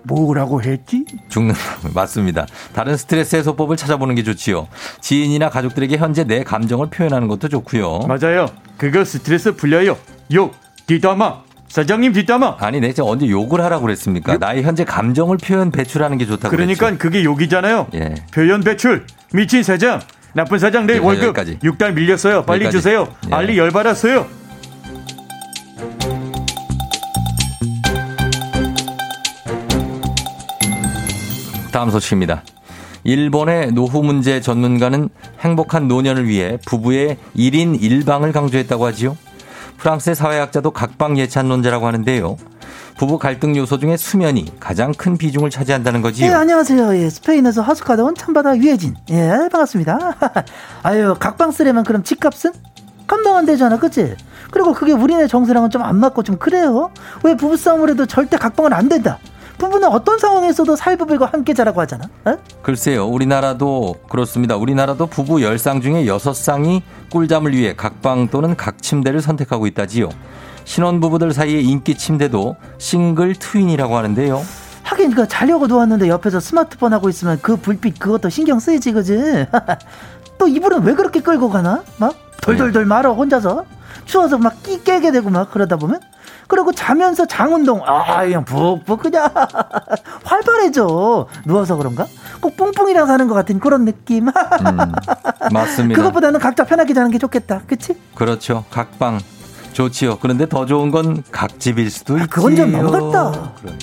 [0.04, 1.04] 뭐라고 했지?
[1.28, 1.92] 죽는다고요.
[1.94, 2.46] 맞습니다.
[2.72, 4.68] 다른 스트레스 해소법을 찾아보는 게 좋지요.
[5.00, 8.00] 지인이나 가족들에게 현재 내 감정을 표현하는 것도 좋고요.
[8.08, 8.46] 맞아요.
[8.78, 9.98] 그거 스트레스 풀려요.
[10.32, 10.54] 욕
[10.86, 12.56] 뒷담화 사장님 뒷담화.
[12.58, 14.36] 아니, 내가 언제 욕을 하라고 그랬습니까?
[14.38, 16.98] 나의 현재 감정을 표현 배출하는 게 좋다고 그러니까 그랬죠.
[16.98, 17.86] 그게 욕이잖아요.
[17.94, 18.16] 예.
[18.34, 20.00] 표현 배출 미친 사장
[20.34, 21.60] 나쁜 사장 내 예, 월급 여기까지.
[21.60, 22.42] 6달 밀렸어요.
[22.42, 22.76] 빨리 여기까지.
[22.76, 23.06] 주세요.
[23.30, 23.34] 예.
[23.34, 24.26] 알리 열받았어요.
[31.72, 32.42] 다음 소식입니다.
[33.04, 35.08] 일본의 노후 문제 전문가는
[35.40, 39.16] 행복한 노년을 위해 부부의 1인 1방을 강조했다고 하지요.
[39.80, 42.36] 프랑스의 사회학자도 각방 예찬론자라고 하는데요.
[42.98, 46.36] 부부 갈등 요소 중에 수면이 가장 큰 비중을 차지한다는 예, 거지요.
[46.36, 46.96] 안녕하세요.
[46.96, 48.94] 예, 스페인에서 하숙하다 온 참바다 유혜진.
[49.10, 49.98] 예, 반갑습니다.
[50.84, 52.52] 아유, 각방 쓰려면 그럼 집값은?
[53.06, 54.14] 감당 안 되잖아, 그치?
[54.52, 56.90] 그리고 그게 우리네 정서랑은 좀 안 맞고 좀 그래요?
[57.24, 59.18] 왜 부부싸움을 해도 절대 각방은 안 된다?
[59.60, 62.06] 부부는 어떤 상황에서도 살부부가 함께 자라고 하잖아?
[62.24, 62.36] 어?
[62.62, 64.56] 글쎄요, 우리나라도 그렇습니다.
[64.56, 70.08] 우리나라도 부부 10쌍 중에 6쌍이 꿀잠을 위해 각방 또는 각침대를 선택하고 있다지요.
[70.64, 74.42] 신혼부부들 사이의 인기 침대도 싱글 트윈이라고 하는데요.
[74.82, 79.46] 하긴 그 자려고 누웠는데 옆에서 스마트폰 하고 있으면 그 불빛 그것도 신경 쓰이지 그지?
[80.38, 81.82] 또 이불은 왜 그렇게 끌고 가나?
[81.98, 83.66] 막 돌돌돌 말어 혼자서
[84.04, 86.00] 추워서 막 끼 깨게 되고 막 그러다 보면
[86.46, 89.30] 그리고 자면서 장 운동 아 그냥 푹푹 그냥
[90.24, 92.06] 활발해져 누워서 그런가?
[92.40, 94.28] 꼭 뿡뿡이랑 사는 것 같은 그런 느낌.
[94.28, 94.32] 음,
[95.52, 95.96] 맞습니다.
[96.00, 97.94] 그것보다는 각자 편하게 자는 게 좋겠다, 그치?
[98.14, 98.64] 그렇죠.
[98.70, 99.20] 각방
[99.72, 100.18] 좋지요.
[100.18, 102.24] 그런데 더 좋은 건 각집일 수도 있지요.
[102.24, 103.52] 아, 그건 좀 넘어갔다.
[103.62, 103.78] 그래.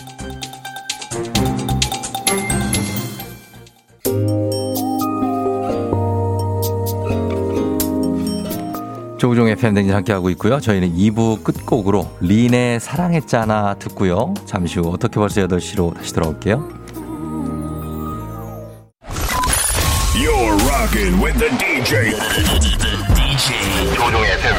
[9.18, 10.60] 조우종의 팬댕진 함께하고 있고요.
[10.60, 14.34] 저희는 2부 끝곡으로 린의 사랑했잖아 듣고요.
[14.46, 16.70] 잠시 후 어떻게 벌써 8시로 다시 돌아올게요.
[20.14, 22.12] You're rocking with the DJ.
[23.16, 24.56] DJ 조종의 FM.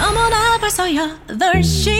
[0.00, 1.90] 어머나 벌써 8시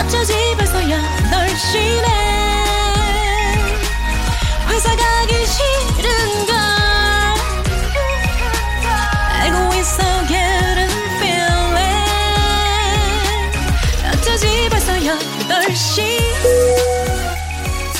[0.00, 2.06] 어쩌지 벌써 8시네
[4.68, 6.51] 회사 가기 싫은걸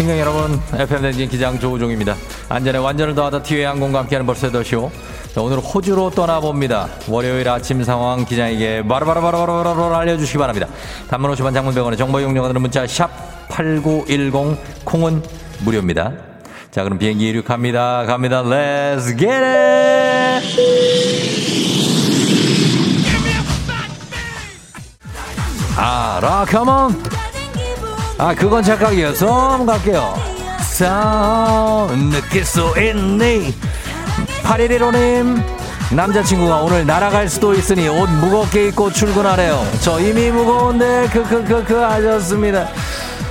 [0.03, 2.17] 승경 여러분, FM댕진 기장 조우종입니다.
[2.49, 4.91] 안전에 완전을 더하다 티웨이 항공과 함께하는 벌써 8시오.
[5.33, 6.89] 자, 오늘 호주로 떠나봅니다.
[7.09, 10.67] 월요일 아침 상황 기장에게 바로바로바로바로바로 알려주시기 바랍니다.
[11.09, 13.11] 단문 50원 장문병원의 정보 이용료가 드는 문자 샵
[13.49, 15.23] 8910 콩은
[15.61, 16.13] 무료입니다.
[16.73, 18.05] 자, 그럼 비행기 이륙합니다.
[18.05, 18.43] 갑니다.
[18.43, 20.43] Let's get it!
[25.77, 27.22] 알아, come on!
[28.23, 29.15] 아, 그건 착각이에요.
[29.15, 30.15] 좀 갈게요.
[30.61, 33.53] 싸움 느낄 수 있니?
[34.45, 35.43] 8115님,
[35.91, 39.67] 남자친구가 오늘 날아갈 수도 있으니 옷 무겁게 입고 출근하래요.
[39.81, 42.69] 저 이미 무거운데, 그, 하셨습니다.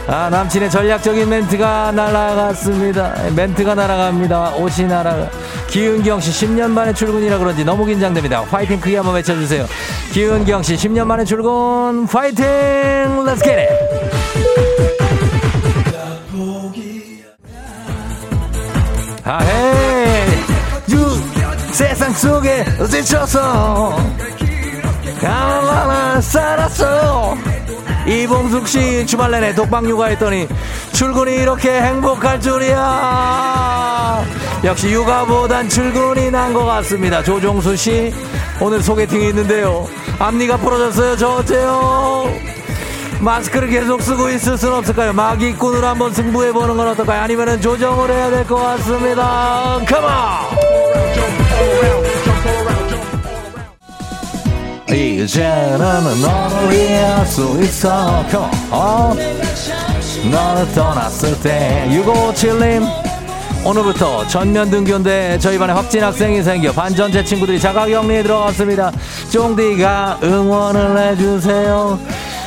[0.08, 3.16] 아, 남친의 전략적인 멘트가 날아갔습니다.
[3.34, 4.56] 멘트가 날아갑니다.
[4.56, 5.30] 옷이 날아가.
[5.70, 8.44] 기은경 씨 10년 만에 출근이라 그런지 너무 긴장됩니다.
[8.44, 9.68] 파이팅 크게 한번 외쳐주세요.
[10.12, 12.06] 기은경 씨 10년 만에 출근!
[13.24, 14.21] Let's get it!
[19.24, 20.26] 아헤
[20.90, 20.98] 유
[21.72, 23.96] 세상 속에 지쳐서
[25.22, 27.36] 가만히 살았어.
[28.08, 30.48] 이봉숙 씨 주말 내내 독방 육아했더니
[30.94, 34.26] 출근이 이렇게 행복할 줄이야.
[34.64, 37.24] 역시 육아보단 출근이 난 것 같습니다.
[37.24, 38.14] 조종수 씨
[38.60, 39.88] 오늘 소개팅이 있는데요.
[40.20, 41.16] 앞니가 부러졌어요.
[41.18, 42.26] 저 어때요
[43.22, 45.14] 마스크를 계속 쓰고 있을 수는 없을까요?
[45.14, 47.22] 마기꾼으로 한번 승부해보는 건 어떨까요?
[47.22, 49.80] 아니면은 조정을 해야 될 것 같습니다.
[49.88, 50.12] 컴온!
[54.94, 58.26] 이제는 너를 이해할 수 있어.
[58.72, 59.14] 어?
[60.30, 61.88] 너를 떠났을 때.
[61.90, 62.86] 6557님.
[63.64, 68.92] 오늘부터 전면 등교인데 저희 반에 확진 학생이 생겨 반전체 친구들이 자가격리에 들어갔습니다.
[69.30, 72.00] 쫑디가 응원을 해주세요.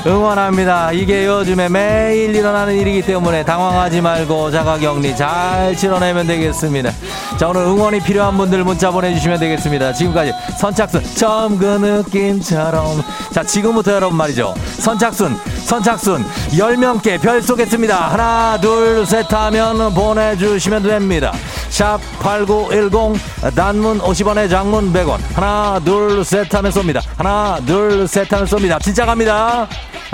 [0.07, 0.93] 응원합니다.
[0.93, 6.91] 이게 요즘에 매일 일어나는 일이기 때문에 당황하지 말고 자가격리 잘 치러내면 되겠습니다.
[7.39, 9.95] 자, 오늘 응원이 필요한 분들 문자 보내주시면 되겠습니다.
[9.95, 13.03] 지금까지 선착순, 처음 그 느낌처럼.
[13.33, 14.55] 자, 지금부터 여러분 말이죠.
[14.79, 18.13] 선착순, 선착순, 10명께 별 쏘겠습니다.
[18.13, 21.33] 하나, 둘, 셋 하면 보내주시면 됩니다.
[21.71, 25.19] 샵 8910, 단문 50원에 장문 100원.
[25.35, 27.01] 하나, 둘, 셋 하면 쏩니다.
[27.17, 28.81] 하나, 둘, 셋 하면 쏩니다.
[28.83, 29.67] 진짜 갑니다.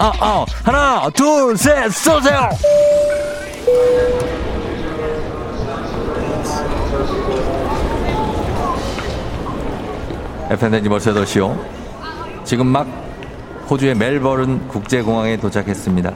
[0.02, 2.48] 아, 아, 하나, 둘, 셋, 쏘세요!
[10.50, 11.56] FNNG 벌써 8시요.
[12.44, 12.86] 지금 막
[13.68, 16.12] 호주의 멜버른 국제공항에 도착했습니다.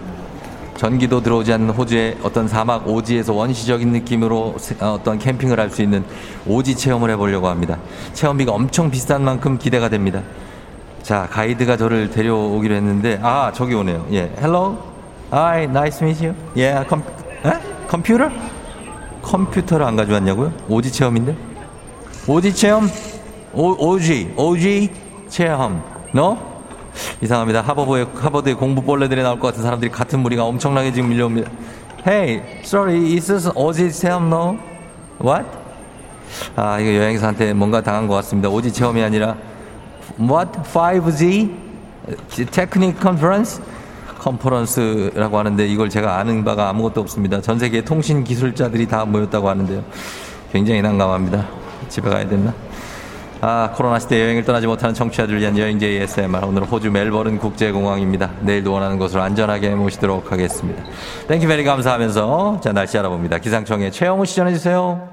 [0.77, 5.83] 전기도 들어오지 않는 호주의 어떤 사막 오지에서 원시적인 느낌으로 세- 어, 어떤 캠핑을 할 수
[5.83, 6.05] 있는
[6.47, 7.79] 오지 체험을 해보려고 합니다.
[8.13, 10.21] 체험비가 엄청 비싼 만큼 기대가 됩니다.
[11.05, 14.07] 자, 가이드가 저를 데려오기로 했는데, 아, 저기 오네요.
[14.13, 14.79] 예, hello,
[15.31, 16.35] hi, nice to meet you.
[16.57, 17.05] Yeah, come,
[17.45, 17.61] 에?
[17.87, 18.31] 컴퓨터?
[19.21, 20.51] 컴퓨터를 안 가져왔냐고요?
[20.67, 21.37] 오지 체험인데?
[22.27, 22.89] 오지 체험?
[23.53, 24.91] 오, 오지, 오지
[25.29, 25.83] 체험.
[26.13, 26.39] 너?
[27.21, 27.61] 이상합니다.
[27.61, 31.51] 하버드에, 하버드에 공부벌레들이 나올 것 같은 사람들이 같은 무리가 엄청나게 지금 밀려옵니다.
[32.07, 34.57] Hey, sorry, is this 오지 체험 no?
[35.21, 35.47] What?
[36.57, 38.49] 아, 이거 여행사한테 뭔가 당한 것 같습니다.
[38.49, 39.37] 오지 체험이 아니라
[40.19, 40.53] What?
[40.63, 41.51] 5G?
[42.51, 43.63] 테크닉 컨퍼런스?
[44.19, 47.41] 컨퍼런스라고 하는데 이걸 제가 아는 바가 아무것도 없습니다.
[47.41, 49.85] 전 세계 통신 기술자들이 다 모였다고 하는데요.
[50.53, 51.47] 굉장히 난감합니다.
[51.89, 52.55] 집에 가야 됐나?
[53.41, 56.47] 아, 코로나 시대 여행을 떠나지 못하는 청취자들 위한 여행제 ASMR.
[56.47, 58.31] 오늘은 호주 멜버른 국제공항입니다.
[58.41, 60.83] 내일도 원하는 곳으로 안전하게 모시도록 하겠습니다.
[61.29, 63.39] Thank you very 감사하면서 자, 날씨 알아봅니다.
[63.39, 65.09] 기상청에 최영우 씨 전해주세요.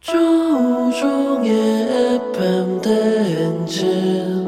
[0.00, 1.50] 조우종의
[2.34, 4.39] FM 대행진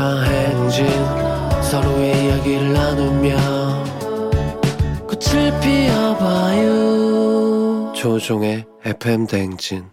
[0.00, 0.86] 꿈꾸며자 행진
[1.62, 3.36] 서로의 이야기를 나누며
[5.06, 6.72] 꽃을 피워봐요
[7.94, 9.84] 조종의 FM 대행진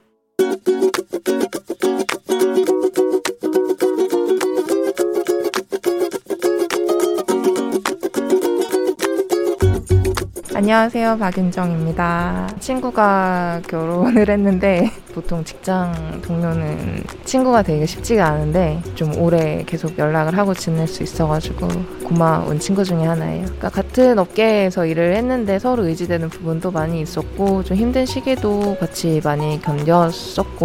[10.55, 11.17] 안녕하세요.
[11.19, 12.47] 박윤정입니다.
[12.59, 20.53] 친구가 결혼을 했는데 보통 직장 동료는 친구가 되기가 쉽지가 않은데 좀 오래 계속 연락을 하고
[20.53, 21.67] 지낼 수 있어가지고
[22.05, 23.43] 고마운 친구 중에 하나예요.
[23.43, 29.61] 그러니까 같은 업계에서 일을 했는데 서로 의지되는 부분도 많이 있었고 좀 힘든 시기도 같이 많이
[29.61, 30.56] 견뎠었고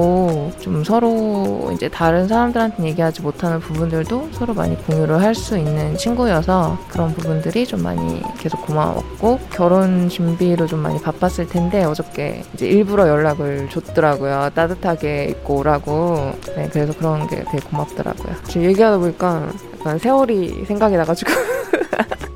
[0.60, 6.78] 좀 서로 이제 다른 사람들한테 얘기하지 못하는 부분들도 서로 많이 공유를 할 수 있는 친구여서
[6.88, 13.08] 그런 부분들이 좀 많이 계속 고마웠고 결혼 준비로 좀 많이 바빴을 텐데 어저께 이제 일부러
[13.08, 14.50] 연락을 줬더라고요.
[14.54, 16.32] 따뜻하게 입고 오라고.
[16.54, 18.34] 네, 그래서 그런 게 되게 고맙더라고요.
[18.46, 19.48] 지금 얘기하다 보니까
[19.80, 21.30] 약간 세월이 생각이 나가지고.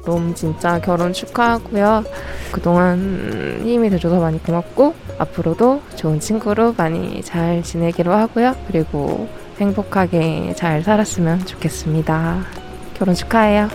[0.06, 2.04] 너무 진짜 결혼 축하하고요.
[2.52, 8.56] 그동안 힘이 돼줘서 많이 고맙고, 앞으로도 좋은 친구로 많이 잘 지내기로 하고요.
[8.68, 9.28] 그리고
[9.58, 12.44] 행복하게 잘 살았으면 좋겠습니다.
[12.94, 13.68] 결혼 축하해요.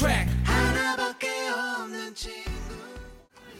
[0.00, 2.40] 트랙 하나밖에 없는 친구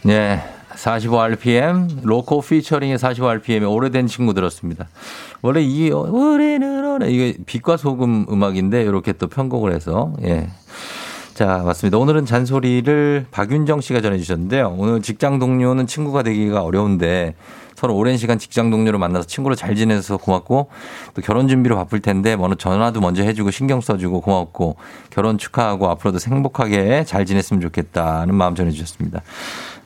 [0.09, 0.60] 예.
[0.81, 4.89] 45rpm, 로코 피처링의 45rpm의 오래된 친구 들었습니다.
[5.43, 10.49] 원래 이, 우리는 오래, 이게 빛과 소금 음악인데, 이렇게 또 편곡을 해서, 예.
[11.35, 11.99] 자, 맞습니다.
[11.99, 14.75] 오늘은 잔소리를 박윤정 씨가 전해주셨는데요.
[14.79, 17.35] 오늘 직장 동료는 친구가 되기가 어려운데,
[17.81, 20.69] 서로 오랜 시간 직장 동료를 만나서 친구로 잘 지내서 고맙고
[21.15, 24.77] 또 결혼 준비로 바쁠 텐데 뭐 전화도 먼저 해주고 신경 써주고 고맙고
[25.09, 29.23] 결혼 축하하고 앞으로도 행복하게 잘 지냈으면 좋겠다는 마음 전해주셨습니다.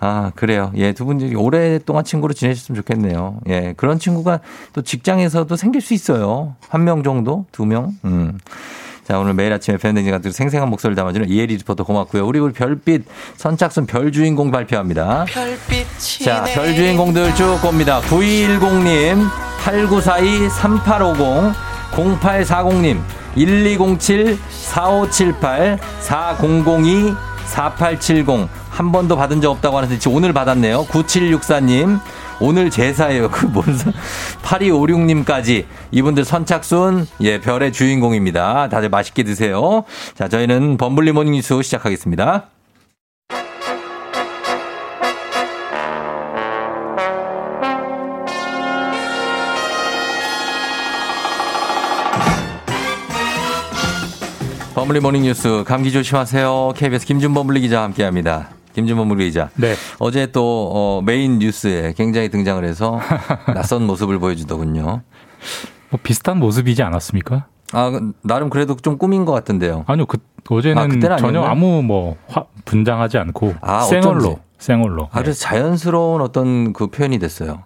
[0.07, 0.71] 아 그래요.
[0.77, 3.41] 예, 두 분이 오랫동안 친구로 지내셨으면 좋겠네요.
[3.49, 4.41] 예, 그런 친구가
[4.75, 6.57] 또 직장에서도 생길 수 있어요.
[6.69, 7.95] 한 명 정도, 두 명.
[8.05, 8.39] 음.
[9.09, 12.27] 자, 오늘 매일 아침에 팬데믹 같은 생생한 목소리를 담아주는 이혜리 리포터 고맙고요.
[12.27, 13.05] 우리 우리 별빛
[13.37, 15.25] 선착순 별 주인공 발표합니다.
[15.27, 18.01] 별빛이 자, 별 주인공들 쭉 봅니다.
[18.03, 19.27] 9210님,
[19.65, 21.55] 8942, 3850,
[22.21, 23.01] 0840님,
[23.37, 27.15] 1207, 4578, 4002,
[27.47, 28.49] 4870.
[28.75, 30.87] 한 번도 받은 적 없다고 하는데 지금 오늘 받았네요.
[30.87, 32.01] 9764님,
[32.41, 33.31] 오늘 제사예요.
[33.31, 33.65] 그 뭔,
[34.43, 38.69] 8256님까지 이분들 선착순, 예, 별의 주인공입니다.
[38.69, 39.85] 다들 맛있게 드세요.
[40.17, 42.49] 자, 저희는 범블리 모닝 뉴스 시작하겠습니다.
[54.75, 56.73] 범블리 모닝 뉴스 감기 조심하세요.
[56.77, 58.49] KBS 김준범 블리 기자 함께합니다.
[58.75, 59.49] 김준범블리 기자.
[59.55, 59.75] 네.
[59.99, 63.01] 어제 또 어, 메인 뉴스에 굉장히 등장을 해서
[63.55, 65.03] 낯선 모습을 보여주더군요.
[65.91, 67.47] 뭐 비슷한 모습이지 않았습니까?
[67.73, 69.85] 아 나름 그래도 좀 꾸민 것 같은데요.
[69.87, 70.19] 아니요, 그
[70.51, 71.43] 어제는 아, 전혀?
[71.43, 74.41] 아무 뭐 화, 분장하지 않고 아, 생얼로 어쩐지.
[74.59, 75.09] 생얼로.
[75.13, 77.63] 아, 그래서 자연스러운 어떤 그 표현이 됐어요.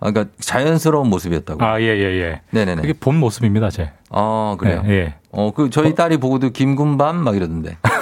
[0.00, 1.64] 아, 그러니까 자연스러운 모습이었다고.
[1.64, 2.40] 아, 예, 예, 예.
[2.50, 2.82] 네네네.
[2.82, 3.92] 그게 본 모습입니다, 제.
[4.10, 4.82] 아, 그래요?
[4.86, 5.14] 예, 예.
[5.30, 7.76] 어, 그 저희 딸이 보고도 김군밤 막 이러던데.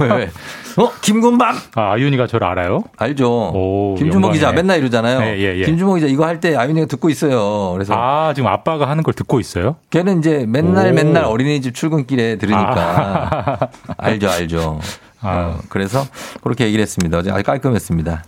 [0.00, 0.30] 왜, 왜?
[0.76, 1.56] 어, 김군밤!
[1.74, 2.84] 아, 아윤이가 저를 알아요?
[2.96, 3.28] 알죠.
[3.54, 4.62] 오, 김준모 기자 영광이네.
[4.62, 5.20] 맨날 이러잖아요.
[5.22, 5.64] 예, 예, 예.
[5.64, 7.72] 김준모 기자 이거 할 때 아윤이가 듣고 있어요.
[7.72, 9.76] 그래서 아, 지금 아빠가 하는 걸 듣고 있어요?
[9.90, 10.94] 걔는 이제 맨날 오.
[10.94, 14.80] 맨날 어린이집 출근길에 들으니까 알죠, 알죠.
[15.20, 15.56] 아.
[15.56, 16.04] 어, 그래서
[16.42, 17.18] 그렇게 얘기를 했습니다.
[17.18, 18.22] 어제 아주 깔끔했습니다.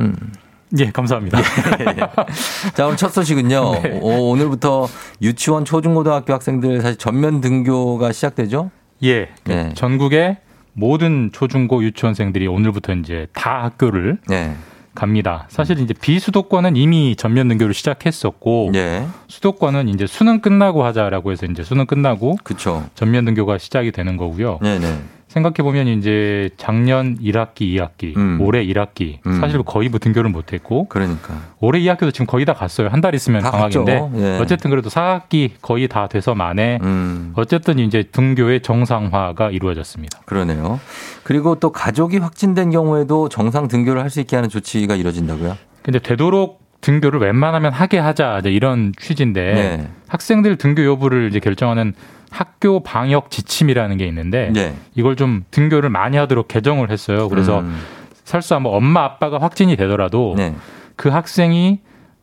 [0.00, 0.14] 음.
[0.78, 1.38] 예, 감사합니다.
[2.74, 3.72] 자, 오늘 첫 소식은요.
[3.82, 3.98] 네.
[4.02, 4.86] 오, 오늘부터
[5.22, 8.70] 유치원, 초중고등학교 학생들 사실 전면 등교가 시작되죠?
[9.02, 9.28] 예.
[9.44, 9.72] 그 네.
[9.74, 10.38] 전국의
[10.72, 14.54] 모든 초중고 유치원생들이 오늘부터 이제 다 학교를 네.
[14.94, 15.46] 갑니다.
[15.48, 19.06] 사실 이제 비수도권은 이미 전면 등교를 시작했었고 예.
[19.28, 22.84] 수도권은 이제 수능 끝나고 하자라고 해서 이제 수능 끝나고 그쵸.
[22.94, 24.58] 전면 등교가 시작이 되는 거고요.
[24.60, 24.98] 네네.
[25.38, 28.38] 생각해 보면 이제 작년 1학기, 2학기, 음.
[28.40, 29.40] 올해 1학기 음.
[29.40, 31.34] 사실 거의 뭐 등교를 못 했고 그러니까.
[31.60, 32.88] 올해 2학기도 지금 거의 다 갔어요.
[32.88, 34.10] 한 달 있으면 다 방학인데.
[34.16, 34.38] 예.
[34.40, 37.32] 어쨌든 그래도 4학기 거의 다 돼서 만에 음.
[37.36, 40.20] 어쨌든 이제 등교의 정상화가 이루어졌습니다.
[40.26, 40.80] 그러네요.
[41.22, 45.56] 그리고 또 가족이 확진된 경우에도 정상 등교를 할 수 있게 하는 조치가 이뤄진다고요?
[45.82, 49.88] 근데 되도록 등교를 웬만하면 하게 하자 이제 이런 취지인데 네.
[50.06, 51.92] 학생들 등교 여부를 이제 결정하는
[52.30, 54.74] 학교 방역 지침이라는 게 있는데 네.
[54.94, 57.28] 이걸 좀 등교를 많이 하도록 개정을 했어요.
[57.28, 57.78] 그래서 음.
[58.24, 60.54] 설사 뭐 엄마 아빠가 확진이 되더라도 네.
[60.96, 61.80] 그 학생이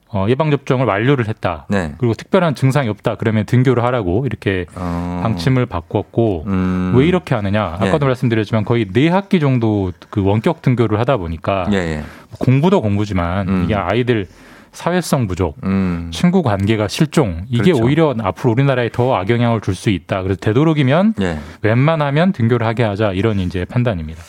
[0.09, 1.65] 어, 예방 접종을 완료를 했다.
[1.67, 1.93] 네.
[1.97, 3.15] 그리고 특별한 증상이 없다.
[3.15, 5.19] 그러면 등교를 하라고 이렇게 어.
[5.23, 6.93] 방침을 바꿨고 음.
[6.95, 7.77] 왜 이렇게 하느냐?
[7.81, 7.87] 예.
[7.87, 12.03] 아까도 말씀드렸지만 거의 네 학기 정도 그 원격 등교를 하다 보니까 예, 예.
[12.39, 13.63] 공부도 공부지만 음.
[13.65, 14.27] 이게 아이들
[14.75, 16.09] 사회성 부족, 음.
[16.13, 17.83] 친구 관계가 실종 이게 그렇죠.
[17.83, 20.21] 오히려 앞으로 우리나라에 더 악영향을 줄 수 있다.
[20.21, 21.37] 그래서 되도록이면 예.
[21.61, 24.21] 웬만하면 등교를 하게 하자 이런 이제 판단입니다.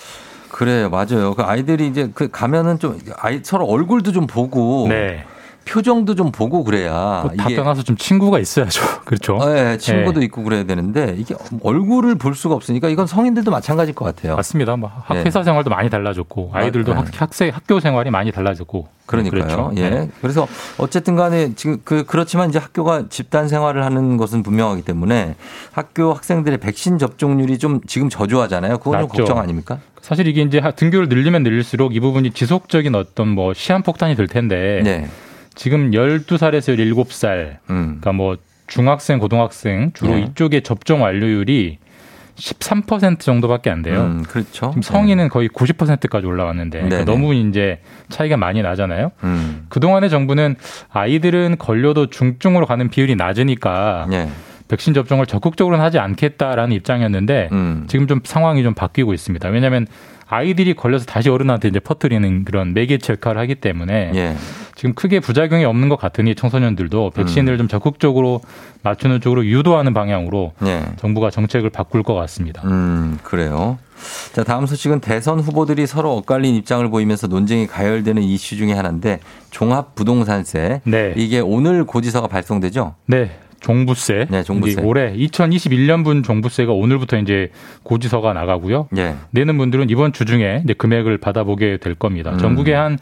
[0.51, 1.34] 그래요, 맞아요.
[1.34, 5.24] 그 아이들이 이제 그 가면은 좀 아이 서로 얼굴도 좀 보고 네.
[5.66, 8.80] 표정도 좀 보고 그래야 뭐다 떠나서 좀 친구가 있어야죠.
[9.04, 9.38] 그렇죠.
[9.44, 10.26] 네, 친구도 네.
[10.26, 14.36] 있고 그래야 되는데 이게 얼굴을 볼 수가 없으니까 이건 성인들도 마찬가지일 것 같아요.
[14.36, 14.76] 맞습니다.
[14.76, 15.24] 뭐 학- 네.
[15.24, 17.00] 회사 생활도 많이 달라졌고 아이들도 아, 네.
[17.02, 19.42] 학, 학생 학교 생활이 많이 달라졌고 그러니까요.
[19.42, 19.72] 그렇죠.
[19.76, 19.90] 예.
[19.90, 20.08] 네.
[20.20, 20.46] 그래서
[20.78, 25.34] 어쨌든 간에 지금 그 그렇지만 이제 학교가 집단 생활을 하는 것은 분명하기 때문에
[25.72, 28.78] 학교 학생들의 백신 접종률이 좀 지금 저조하잖아요.
[28.78, 29.16] 그건 좀 낮죠.
[29.24, 29.78] 걱정 아닙니까?
[30.00, 34.80] 사실 이게 이제 하- 등교를 늘리면 늘릴수록 이 부분이 지속적인 어떤 뭐 시한폭탄이 될 텐데
[34.84, 35.08] 네.
[35.57, 37.84] 지금 12살에서 17살 음.
[38.00, 38.36] 그러니까 뭐
[38.68, 40.22] 중학생, 고등학생 주로 네.
[40.22, 41.78] 이쪽의 접종 완료율이
[42.36, 44.02] 13% 정도밖에 안 돼요.
[44.02, 44.68] 음, 그렇죠.
[44.68, 47.11] 지금 성인은 거의 90%까지 올라왔는데 그러니까 네네.
[47.11, 47.80] 너무 이제
[48.11, 49.11] 차이가 많이 나잖아요.
[49.24, 49.66] 음.
[49.70, 50.57] 그동안의 정부는
[50.90, 54.28] 아이들은 걸려도 중증으로 가는 비율이 낮으니까 네.
[54.68, 57.84] 백신 접종을 적극적으로는 하지 않겠다라는 입장이었는데 음.
[57.88, 59.48] 지금 좀 상황이 좀 바뀌고 있습니다.
[59.48, 59.86] 왜냐하면
[60.28, 64.36] 아이들이 걸려서 다시 어른한테 이제 퍼뜨리는 그런 매개체 역할을 하기 때문에 예.
[64.74, 67.58] 지금 크게 부작용이 없는 것 같으니 청소년들도 백신을 음.
[67.58, 68.40] 좀 적극적으로
[68.82, 70.82] 맞추는 쪽으로 유도하는 방향으로 예.
[70.96, 72.62] 정부가 정책을 바꿀 것 같습니다.
[72.64, 73.78] 음, 그래요.
[74.34, 79.20] 자, 다음 소식은 대선 후보들이 서로 엇갈린 입장을 보이면서 논쟁이 가열되는 이슈 중에 하나인데
[79.50, 80.82] 종합 부동산세.
[80.84, 81.14] 네.
[81.16, 82.94] 이게 오늘 고지서가 발송되죠?
[83.06, 83.30] 네.
[83.66, 84.26] 종부세.
[84.30, 84.80] 네, 종부세.
[84.82, 87.50] 올해 2021년분 종부세가 오늘부터 이제
[87.82, 88.88] 고지서가 나가고요.
[88.96, 89.16] 예.
[89.30, 92.30] 내는 분들은 이번 주 중에 이제 금액을 받아보게 될 겁니다.
[92.30, 92.38] 음.
[92.38, 92.96] 전국에 한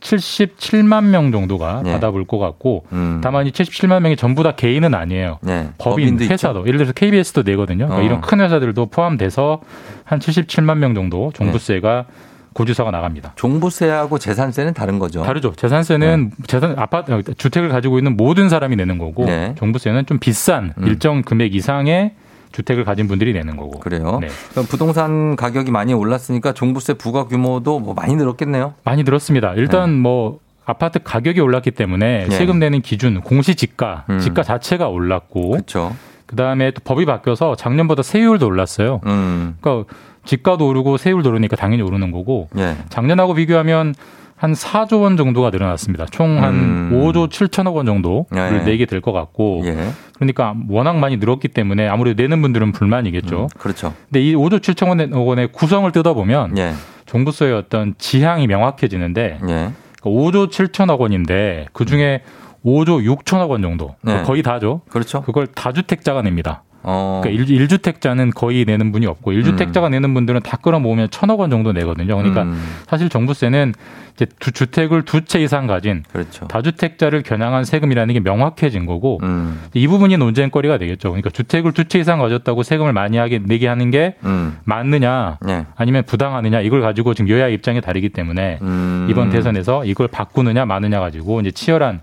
[0.00, 1.92] 77만 명 정도가 네.
[1.92, 3.20] 받아볼 것 같고 음.
[3.24, 5.38] 다만 이 77만 명이 전부 다 개인은 아니에요.
[5.42, 5.70] 네.
[5.78, 6.32] 법인, 법인도 있죠?
[6.32, 7.86] 회사도 예를 들어서 KBS도 내거든요.
[7.86, 8.02] 그러니까 어.
[8.02, 9.62] 이런 큰 회사들도 포함돼서
[10.04, 12.33] 한 77만 명 정도 종부세가 네.
[12.54, 13.32] 고지서가 나갑니다.
[13.36, 15.22] 종부세하고 재산세는 다른 거죠.
[15.22, 15.52] 다르죠.
[15.52, 19.54] 재산세는 재산 아파트 주택을 가지고 있는 모든 사람이 내는 거고 네.
[19.58, 20.86] 종부세는 좀 비싼 음.
[20.86, 22.14] 일정 금액 이상의
[22.52, 23.80] 주택을 가진 분들이 내는 거고.
[23.80, 24.18] 그래요.
[24.20, 24.28] 네.
[24.52, 28.74] 그럼 부동산 가격이 많이 올랐으니까 종부세 부과 규모도 뭐 많이 늘었겠네요.
[28.84, 29.54] 많이 늘었습니다.
[29.54, 32.36] 일단 뭐 아파트 가격이 올랐기 때문에 네.
[32.36, 34.18] 세금 내는 기준 공시지가 음.
[34.20, 35.94] 지가 자체가 올랐고 그렇죠.
[36.26, 39.00] 그다음에 또 법이 바뀌어서 작년보다 세율도 올랐어요.
[39.06, 39.56] 음.
[39.60, 39.92] 그러니까
[40.24, 42.76] 지가도 오르고 세율도 오르니까 당연히 오르는 거고 예.
[42.88, 43.94] 작년하고 비교하면
[44.36, 46.06] 한 4조 원 정도가 늘어났습니다.
[46.06, 46.90] 총한 음.
[46.92, 48.24] 5조 7천억 원 정도를
[48.60, 48.64] 예.
[48.64, 49.90] 내게 될 것 같고 예.
[50.16, 53.48] 그러니까 워낙 많이 늘었기 때문에 아무래도 내는 분들은 불만이겠죠.
[53.58, 53.94] 그렇죠.
[54.10, 56.72] 근데 이 5조 7천억 원의 구성을 뜯어보면 예.
[57.06, 59.70] 종부세의 어떤 지향이 명확해지는데 예.
[60.02, 62.20] 5조 7천억 원인데 그 중에
[62.64, 64.22] 5조 6천억 원 정도 네.
[64.22, 64.80] 거의 다죠.
[64.88, 65.22] 그렇죠.
[65.22, 66.62] 그걸 다주택자가 냅니다.
[66.84, 67.20] 어.
[67.24, 71.72] 그러니까 1, 주택자는 거의 내는 분이 없고 1주택자가 내는 분들은 다 끌어모으면 천억 원 정도
[71.72, 72.16] 내거든요.
[72.16, 72.62] 그러니까 음.
[72.86, 73.72] 사실 종부세는
[74.14, 76.46] 이제 두 주택을 두 채 이상 가진 그렇죠.
[76.46, 79.60] 다주택자를 겨냥한 세금이라는 게 명확해진 거고 음.
[79.72, 81.08] 이 부분이 논쟁거리가 되겠죠.
[81.10, 84.58] 그러니까 주택을 두 채 이상 가졌다고 세금을 많이 하게 내게 하는 게 음.
[84.64, 85.66] 맞느냐 네.
[85.76, 89.08] 아니면 부당하느냐 이걸 가지고 지금 여야 입장이 다르기 때문에 음.
[89.10, 92.00] 이번 대선에서 이걸 바꾸느냐 마느냐 가지고 이제 치열한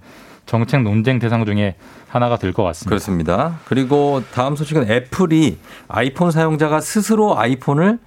[0.51, 1.75] 정책 논쟁 대상 중에
[2.09, 2.89] 하나가 될 것 같습니다.
[2.89, 3.59] 그렇습니다.
[3.63, 7.99] 그리고 다음 소식은 애플이 아이폰 사용자가 스스로 아이폰을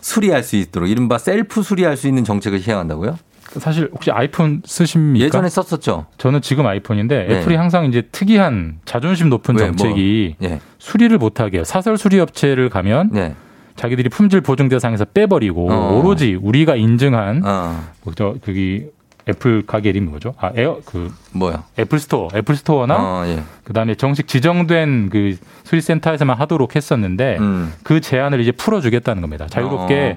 [0.00, 3.18] 수리할 수 있도록 이른바 셀프 수리할 수 있는 정책을 시행한다고요?
[3.58, 5.26] 사실 혹시 아이폰 쓰십니까?
[5.26, 6.06] 예전에 썼었죠.
[6.16, 7.34] 저는 지금 아이폰인데 네.
[7.36, 10.60] 애플이 항상 이제 특이한 자존심 높은 왜, 정책이 뭐, 예.
[10.78, 11.64] 수리를 못하게 해요.
[11.64, 13.34] 사설 수리 업체를 가면 네.
[13.76, 15.98] 자기들이 품질 보증 대상에서 빼버리고 어.
[15.98, 17.84] 오로지 우리가 인증한 어.
[18.04, 18.86] 뭐저 저기
[19.28, 20.34] 애플 가게 이름이 뭐죠?
[20.38, 21.64] 아 에어 그 뭐야?
[21.78, 23.42] 애플 스토어, 애플 스토어나 어, 예.
[23.64, 27.72] 그다음에 정식 지정된 그 수리 센터에서만 하도록 했었는데 음.
[27.82, 29.46] 그 제한을 이제 풀어 주겠다는 겁니다.
[29.48, 30.16] 자유롭게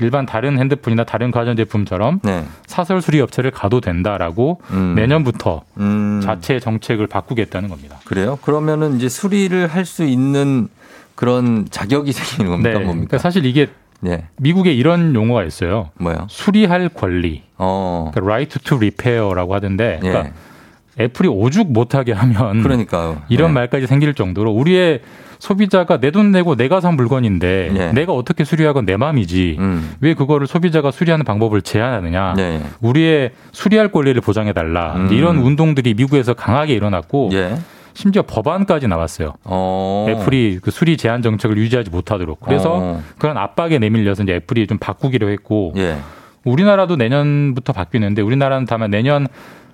[0.00, 2.44] 일반 다른 핸드폰이나 다른 가전제품처럼 네.
[2.66, 4.94] 사설 수리 업체를 가도 된다라고 음.
[4.96, 6.20] 내년부터 음.
[6.24, 7.98] 자체 정책을 바꾸겠다는 겁니다.
[8.04, 8.38] 그래요?
[8.42, 10.68] 그러면은 이제 수리를 할 수 있는
[11.14, 12.70] 그런 자격이 생기는 겁니까?
[12.70, 12.84] 네.
[12.84, 13.08] 뭡니까?
[13.08, 13.68] 그러니까 사실 이게
[14.06, 14.24] 예.
[14.38, 15.90] 미국에 이런 용어가 있어요.
[15.98, 16.26] 뭐요?
[16.28, 17.42] 수리할 권리.
[17.58, 18.10] 어.
[18.12, 20.08] 그러니까 right to repair라고 하던데 예.
[20.08, 20.34] 그러니까
[21.00, 23.22] 애플이 오죽 못하게 하면 그러니까요.
[23.28, 23.54] 이런 예.
[23.54, 25.00] 말까지 생길 정도로 우리의
[25.38, 27.92] 소비자가 내 돈 내고 내가 산 물건인데 예.
[27.92, 29.94] 내가 어떻게 수리하건 내 마음이지 음.
[30.00, 32.60] 왜 그거를 소비자가 수리하는 방법을 제한하느냐 예.
[32.80, 35.08] 우리의 수리할 권리를 보장해 달라 음.
[35.12, 37.56] 이런 운동들이 미국에서 강하게 일어났고 예.
[37.94, 39.34] 심지어 법안까지 나왔어요.
[39.44, 40.06] 어.
[40.08, 43.02] 애플이 그 수리 제한 정책을 유지하지 못하도록 그래서 어.
[43.18, 45.98] 그런 압박에 내밀려서 이제 애플이 좀 바꾸기로 했고 예.
[46.44, 49.28] 우리나라도 내년부터 바뀌는데 우리나라는 다만 내년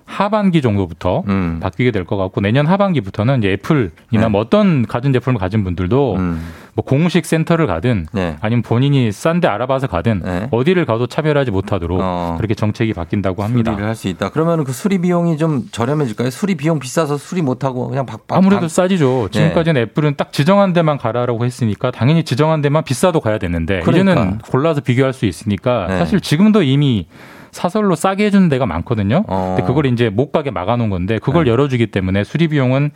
[0.09, 1.59] 하반기 정도부터 음.
[1.61, 4.27] 바뀌게 될 것 같고 내년 하반기부터는 이제 애플이나 네.
[4.27, 6.41] 뭐 어떤 가전 제품을 가진 분들도 음.
[6.73, 8.37] 뭐 공식 센터를 가든 네.
[8.41, 10.47] 아니면 본인이 싼 데 알아봐서 가든 네.
[10.51, 12.33] 어디를 가도 차별하지 못하도록 어.
[12.37, 13.71] 그렇게 정책이 바뀐다고 합니다.
[13.71, 14.29] 수리를 할 수 있다.
[14.29, 16.29] 그러면 그 수리 비용이 좀 저렴해질까요?
[16.31, 19.27] 수리 비용 비싸서 수리 못 하고 그냥 박, 박 아무래도 박- 싸지죠.
[19.31, 24.11] 지금까지는 애플은 딱 지정한 데만 가라라고 했으니까 당연히 지정한 데만 비싸도 가야 되는데 그러니까.
[24.13, 25.97] 이제는 골라서 비교할 수 있으니까 네.
[25.99, 27.07] 사실 지금도 이미
[27.51, 29.23] 사설로 싸게 해주는 데가 많거든요.
[29.27, 29.55] 어.
[29.57, 31.51] 근데 그걸 이제 못 가게 막아놓은 건데 그걸 네.
[31.51, 32.91] 열어주기 때문에 수리 비용은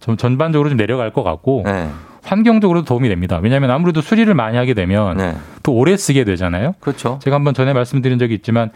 [0.00, 1.88] 좀 전반적으로 좀 내려갈 것 같고 네.
[2.24, 3.38] 환경적으로도 도움이 됩니다.
[3.42, 5.36] 왜냐하면 아무래도 수리를 많이 하게 되면 네.
[5.62, 6.74] 또 오래 쓰게 되잖아요.
[6.80, 7.18] 그렇죠.
[7.22, 8.70] 제가 한번 전에 말씀드린 적이 있지만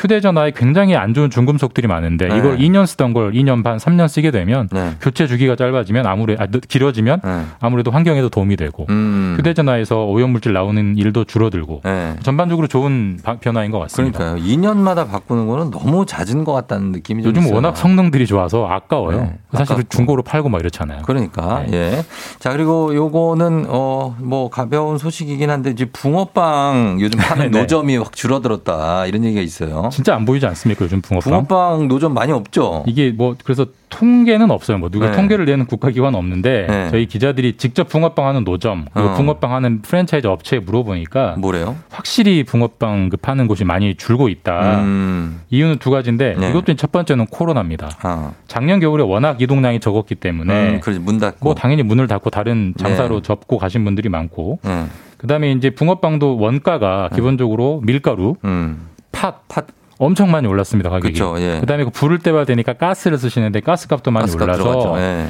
[0.00, 2.38] 휴대전화에 굉장히 안 좋은 중금속들이 많은데 네.
[2.38, 4.92] 이걸 2년 쓰던 걸 2년 반, 3년 쓰게 되면 네.
[5.00, 7.42] 교체 주기가 짧아지면 아무래 아, 길어지면 네.
[7.60, 9.34] 아무래도 환경에도 도움이 되고 음.
[9.38, 12.16] 휴대전화에서 오염물질 나오는 일도 줄어들고 네.
[12.22, 14.18] 전반적으로 좋은 바- 변화인 것 같습니다.
[14.18, 14.42] 그러니까요.
[14.44, 17.54] 2년마다 바꾸는 거는 너무 잦은 것 같다는 느낌이 좀 요즘 있어요.
[17.56, 19.20] 워낙 성능들이 좋아서 아까워요.
[19.20, 19.88] 네, 사실 아깝고.
[19.90, 21.02] 중고로 팔고 막 이렇잖아요.
[21.02, 21.72] 그러니까 네.
[21.98, 22.04] 예.
[22.38, 27.60] 자 그리고 요거는 어 뭐 가벼운 소식이긴 한데 이제 붕어빵 요즘 파는 네.
[27.60, 29.89] 노점이 확 줄어들었다 이런 얘기가 있어요.
[29.90, 31.46] 진짜 안 보이지 않습니까 요즘 붕어빵?
[31.46, 32.84] 붕어빵 노점 많이 없죠.
[32.86, 34.78] 이게 뭐 그래서 통계는 없어요.
[34.78, 35.16] 뭐 누가 네.
[35.16, 36.90] 통계를 내는 국가기관 없는데 네.
[36.90, 39.14] 저희 기자들이 직접 붕어빵 하는 노점 어.
[39.16, 41.76] 붕어빵 하는 프랜차이즈 업체에 물어보니까 뭐래요?
[41.90, 44.80] 확실히 붕어빵 그 파는 곳이 많이 줄고 있다.
[44.80, 45.40] 음.
[45.50, 46.50] 이유는 두 가지인데 네.
[46.50, 47.90] 이것도 첫 번째는 코로나입니다.
[48.02, 48.32] 아.
[48.46, 51.38] 작년 겨울에 워낙 이동량이 적었기 때문에 음, 그래서 문 닫고.
[51.44, 53.22] 뭐 당연히 문을 닫고 다른 장사로 네.
[53.22, 54.86] 접고 가신 분들이 많고 네.
[55.18, 58.88] 그다음에 이제 붕어빵도 원가가 기본적으로 밀가루, 음.
[59.12, 59.66] 팥, 팥
[60.00, 61.12] 엄청 많이 올랐습니다 가격이.
[61.12, 61.60] 그쵸, 예.
[61.60, 64.98] 그다음에 그 부를 때가 되니까 가스를 쓰시는데 가스값도 많이 가스값 올라서.
[65.00, 65.26] 예.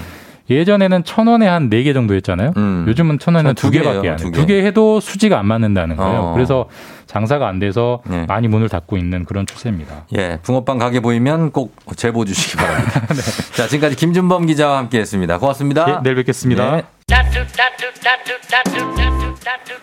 [0.48, 2.54] 예전에는 천 원에 한 네 개 정도 했잖아요.
[2.56, 2.84] 음.
[2.88, 4.32] 요즘은 천 원에 한두두 개밖에 안두 해요.
[4.32, 4.40] 개.
[4.40, 6.20] 두개 해도 수지가 안 맞는다는 거예요.
[6.20, 6.34] 어.
[6.34, 6.66] 그래서
[7.06, 8.24] 장사가 안 돼서 네.
[8.26, 10.06] 많이 문을 닫고 있는 그런 추세입니다.
[10.16, 13.00] 예, 붕어빵 가게 보이면 꼭 제보 주시기 바랍니다.
[13.14, 13.20] 네.
[13.56, 15.38] 자, 지금까지 김준범 기자와 함께했습니다.
[15.38, 15.88] 고맙습니다.
[15.88, 16.76] 예, 내일 뵙겠습니다.
[16.76, 16.82] 네.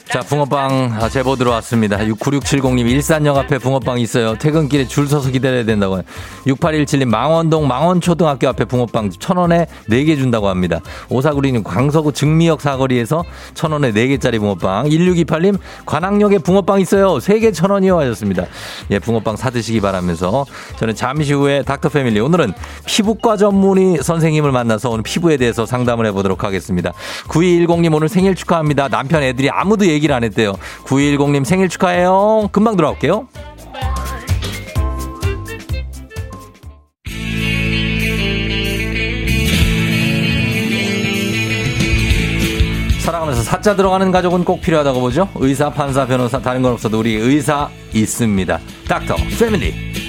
[0.07, 1.97] 자, 붕어빵 아, 제보 들어왔습니다.
[1.97, 4.35] 69670님, 일산역 앞에 붕어빵 있어요.
[4.37, 6.01] 퇴근길에 줄 서서 기다려야 된다고.
[6.45, 10.79] 6817님, 망원동 망원초등학교 앞에 붕어빵 천 원에 4개 준다고 합니다.
[11.09, 14.87] 5496님, 광서구 증미역 사거리에서 천 원에 4개짜리 붕어빵.
[14.87, 17.17] 1628님, 관악역에 붕어빵 있어요.
[17.17, 17.99] 3개 천 원이요.
[17.99, 18.45] 하셨습니다.
[18.91, 20.45] 예, 붕어빵 사드시기 바라면서
[20.77, 22.21] 저는 잠시 후에 닥터 패밀리.
[22.21, 22.53] 오늘은
[22.85, 26.93] 피부과 전문의 선생님을 만나서 오늘 피부에 대해서 상담을 해보도록 하겠습니다.
[27.27, 28.87] 9210님 오늘 생일 축하합니다.
[28.89, 30.53] 남편 애들이 아무도 얘기를 안 했대요.
[30.85, 32.49] 9210님 생일 축하해요.
[32.51, 33.27] 금방 돌아올게요.
[43.07, 45.29] 살아가면서 사자 들어가는 가족은 꼭 필요하다고 보죠.
[45.35, 48.59] 의사, 판사, 변호사 다른 건 없어도 우리 의사 있습니다.
[48.89, 50.06] 닥터 패밀리.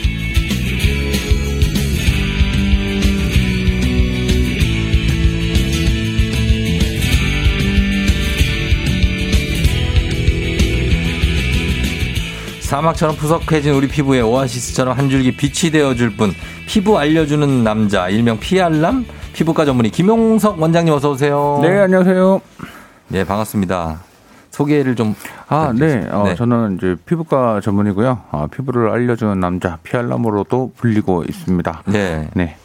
[12.69, 16.33] 사막처럼 푸석해진 우리 피부에 오아시스처럼 한 줄기 빛이 되어줄 뿐
[16.67, 21.61] 피부 알려주는 남자 일명 피알람 피부과 전문의 김용석 원장님 어서 오세요.
[21.63, 22.43] 네, 안녕하세요.
[23.09, 24.01] 네 반갑습니다.
[24.51, 25.15] 소개를 좀
[25.49, 26.07] 아, 네.
[26.11, 26.35] 어, 네.
[26.35, 28.25] 저는 이제 피부과 전문이고요.
[28.33, 31.85] 어, 피부를 알려주는 남자 피알람으로도 불리고 있습니다.
[31.87, 32.29] 네.
[32.35, 32.57] 네.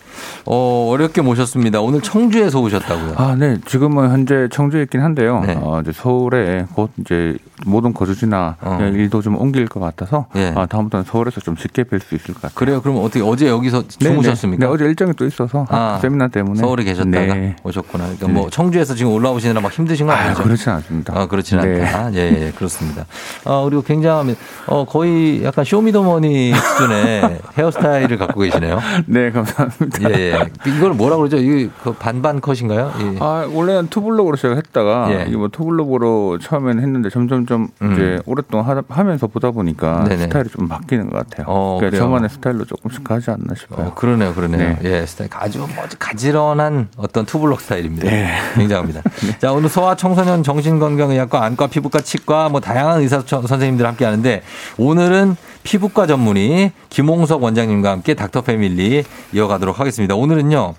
[0.45, 1.81] 어, 어렵게 모셨습니다.
[1.81, 3.13] 오늘 청주에서 오셨다고요.
[3.17, 3.57] 아, 네.
[3.65, 5.43] 지금은 현재 청주에 있긴 한데요.
[5.45, 5.57] 네.
[5.59, 8.79] 어, 이제 서울에 곧 이제 모든 거주지나 어.
[8.81, 10.53] 일도 좀 옮길 것 같아서 예.
[10.55, 12.55] 아, 다음부터는 서울에서 좀 쉽게 뵐 수 있을 것 같아요.
[12.55, 12.81] 그래요?
[12.81, 14.59] 그럼 어떻게 어제 여기서 네, 주무셨습니까?
[14.59, 14.67] 네.
[14.67, 17.55] 네, 어제 일정이 또 있어서 아, 세미나 때문에 서울에 계셨다가 네.
[17.63, 18.03] 오셨구나.
[18.05, 18.33] 그러니까 네.
[18.33, 20.43] 뭐 청주에서 지금 올라오시느라 막 힘드신 거 아, 아니죠?
[20.43, 21.17] 그렇진 않습니다.
[21.17, 21.85] 아, 그렇진 네.
[21.85, 22.13] 않다.
[22.15, 23.05] 예, 예, 그렇습니다.
[23.45, 24.35] 어, 그리고 굉장히,
[24.67, 28.79] 어, 거의 약간 쇼미더머니 수준의 헤어스타일을 갖고 계시네요.
[29.05, 30.09] 네, 감사합니다.
[30.09, 30.39] 예, 예.
[30.67, 31.37] 이걸 뭐라 그러죠?
[31.37, 32.91] 이게 그 반반 컷인가요?
[32.99, 33.17] 예.
[33.19, 35.25] 아, 원래는 투블럭으로 시작했다가 예.
[35.27, 37.93] 이게 뭐 투블럭으로 처음에는 했는데 점점 좀 음.
[37.93, 40.23] 이제 오랫동안 하, 하면서 보다 보니까 네네.
[40.23, 41.45] 스타일이 좀 바뀌는 것 같아요.
[41.49, 42.01] 어, 그러니까 그래요?
[42.07, 43.87] 저만의 스타일로 조금씩 가지 않나 싶어요.
[43.87, 44.77] 어, 그러네요, 그러네요.
[44.81, 45.01] 네.
[45.01, 45.67] 예, 스타일 아주 뭐
[45.99, 48.09] 가지런한 어떤 투블럭 스타일입니다.
[48.09, 48.31] 네.
[48.55, 49.01] 굉장합니다.
[49.39, 54.41] 자, 오늘 소아 청소년 정신건강의학과 안과 피부과 치과 뭐 다양한 의사 처- 선생님들 함께 하는데
[54.77, 59.03] 오늘은 피부과 전문의 김홍석 원장님과 함께 닥터 패밀리
[59.33, 60.15] 이어가도록 하겠습니다.
[60.15, 60.73] 오늘은요.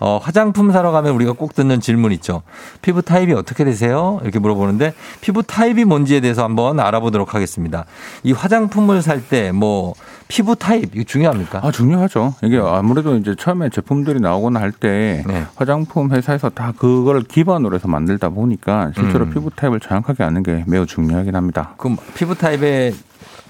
[0.00, 2.42] 어, 화장품 사러 가면 우리가 꼭 듣는 질문 있죠.
[2.82, 4.18] 피부 타입이 어떻게 되세요?
[4.22, 7.84] 이렇게 물어보는데 피부 타입이 뭔지에 대해서 한번 알아보도록 하겠습니다.
[8.24, 9.94] 이 화장품을 살 때 뭐
[10.26, 11.60] 피부 타입 이거 중요합니까?
[11.62, 12.34] 아, 중요하죠.
[12.42, 15.44] 이게 아무래도 이제 처음에 제품들이 나오거나 할때 네.
[15.54, 19.30] 화장품 회사에서 다 그걸 기반으로 해서 만들다 보니까 실제로 음.
[19.30, 21.74] 피부 타입을 정확하게 아는 게 매우 중요하긴 합니다.
[21.76, 22.92] 그럼 피부 타입에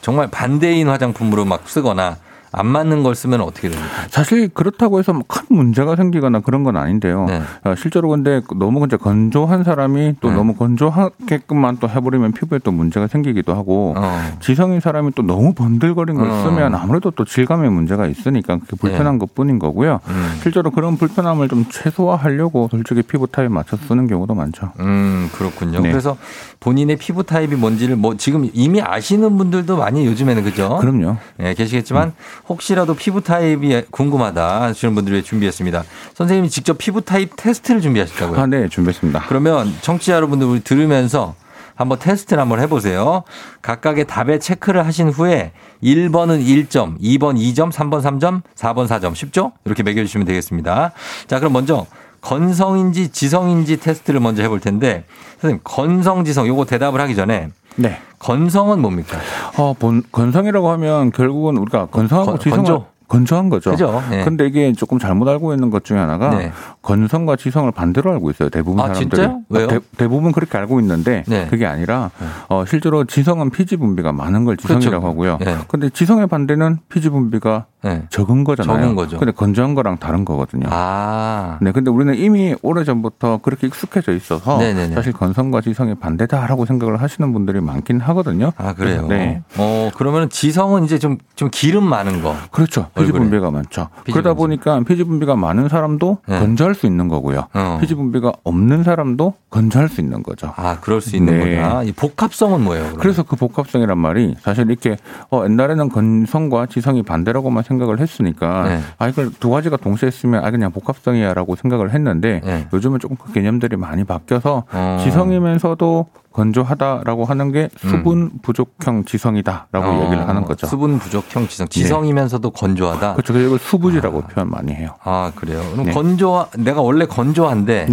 [0.05, 2.19] 정말 반대인 화장품으로 막 쓰거나
[2.57, 3.89] 안 맞는 걸 쓰면 어떻게 됩니까?
[4.09, 7.27] 사실 그렇다고 해서 뭐큰 문제가 생기거나 그런 건 아닌데요.
[7.27, 7.43] 네.
[7.65, 10.37] 어, 실제로 근데 너무 이제 건조한 사람이 또 네.
[10.37, 14.21] 너무 건조하게끔만 또 해버리면 피부에 또 문제가 생기기도 하고 어.
[14.41, 16.43] 지성인 사람이 또 너무 번들거린 걸 어.
[16.45, 20.01] 쓰면 아무래도 또 질감에 문제가 있으니까 그게 불편한 것뿐인 거고요.
[20.09, 20.35] 음.
[20.43, 24.73] 실제로 그런 불편함을 좀 최소화하려고 솔직히 피부 타입 맞춰 쓰는 경우도 많죠.
[24.81, 25.81] 음, 그렇군요.
[25.81, 25.91] 네.
[25.91, 26.17] 그래서
[26.61, 30.79] 본인의 피부 타입이 뭔지를 뭐 지금 이미 아시는 분들도 많이 요즘에는 그죠?
[30.81, 31.17] 그럼요.
[31.41, 32.13] 예, 계시겠지만
[32.49, 35.85] 혹시라도 피부 타입이 궁금하다 하시는 분들을 위해 준비했습니다.
[36.15, 38.41] 선생님이 직접 피부 타입 테스트를 준비하셨다고요?
[38.41, 39.25] 아, 네, 준비했습니다.
[39.29, 41.35] 그러면 청취자 여러분들 우리 들으면서
[41.75, 43.25] 한번 테스트를 한번 해보세요.
[43.63, 49.15] 각각의 답에 체크를 하신 후에 1번은 1점, 2번 2점, 3번 3점, 4번 4점.
[49.15, 49.53] 쉽죠?
[49.65, 50.93] 이렇게 매겨주시면 되겠습니다.
[51.27, 51.87] 자, 그럼 먼저
[52.21, 55.05] 건성인지 지성인지 테스트를 먼저 해볼 텐데
[55.41, 57.99] 선생님 건성 지성 요거 대답을 하기 전에 네.
[58.18, 59.18] 건성은 뭡니까?
[59.59, 62.87] 어, 본, 건성이라고 하면 결국은 우리가 건성하고 건- 지성을 건조.
[63.07, 63.70] 건조한 거죠.
[63.70, 64.03] 그죠?
[64.12, 64.25] 예.
[64.25, 66.53] 근데 이게 조금 잘못 알고 있는 것 중에 하나가 네.
[66.81, 68.49] 건성과 지성을 반대로 알고 있어요.
[68.49, 69.29] 대부분 아, 사람들이.
[69.51, 69.66] 왜요?
[69.99, 71.47] 대, 부분 그렇게 알고 있는데 네.
[71.49, 72.11] 그게 아니라
[72.49, 75.07] 어, 실제로 지성은 피지 분비가 많은 걸 지성이라고 그렇죠.
[75.07, 75.39] 하고요.
[75.47, 75.59] 예.
[75.68, 78.03] 근데 지성의 반대는 피지 분비가 네.
[78.09, 78.80] 적은 거잖아요.
[78.80, 79.18] 적은 거죠.
[79.18, 80.66] 근데 건조한 거랑 다른 거거든요.
[80.70, 81.59] 아.
[81.61, 84.95] 네, 근데 우리는 이미 오래전부터 그렇게 익숙해져 있어서 네네네.
[84.95, 88.53] 사실 건성과 지성이 반대다라고 생각을 하시는 분들이 많긴 하거든요.
[88.57, 89.07] 아, 그래요?
[89.07, 89.43] 네.
[89.59, 92.35] 어, 그러면 지성은 이제 좀, 좀 기름 많은 거.
[92.51, 92.89] 그렇죠.
[92.97, 93.12] 피지.
[93.12, 93.89] 분비가 많죠.
[94.05, 94.32] 피지 그러다.
[94.35, 96.39] 보니까 피지 분비가 많은 사람도 네.
[96.41, 97.49] 건조할 수 있는 거고요.
[97.53, 97.78] 어.
[97.82, 100.53] 피지 분비가 없는 사람도 건조할 수 있는 거죠.
[100.57, 101.57] 아, 그럴 수 있는 네.
[101.57, 101.82] 거구나.
[101.82, 102.85] 이 복합성은 뭐예요?
[102.85, 103.01] 그러면?
[103.01, 104.97] 그래서 그 복합성이란 말이 사실 이렇게
[105.30, 108.81] 어, 옛날에는 건성과 지성이 반대라고만 생각 을 했으니까 네.
[108.99, 112.66] 아 이걸 두 가지가 동시에 쓰면 아 그냥 복합성이야라고 생각을 했는데 네.
[112.72, 115.01] 요즘은 조금 그 개념들이 많이 바뀌어서 어.
[115.03, 120.66] 지성이면서도 건조하다라고 하는 게 수분 부족형 지성이다라고 어, 얘기를 하는 거죠.
[120.66, 121.68] 수분 부족형 지성.
[121.68, 123.14] 지성이면서도 건조하다.
[123.14, 123.39] 그렇죠.
[123.39, 124.95] 이걸 수부지라고 표현 많이 해요.
[125.05, 125.62] 아, 그래요.
[125.72, 125.93] 그럼 네.
[125.93, 127.87] 건조, 내가 원래 건조한데.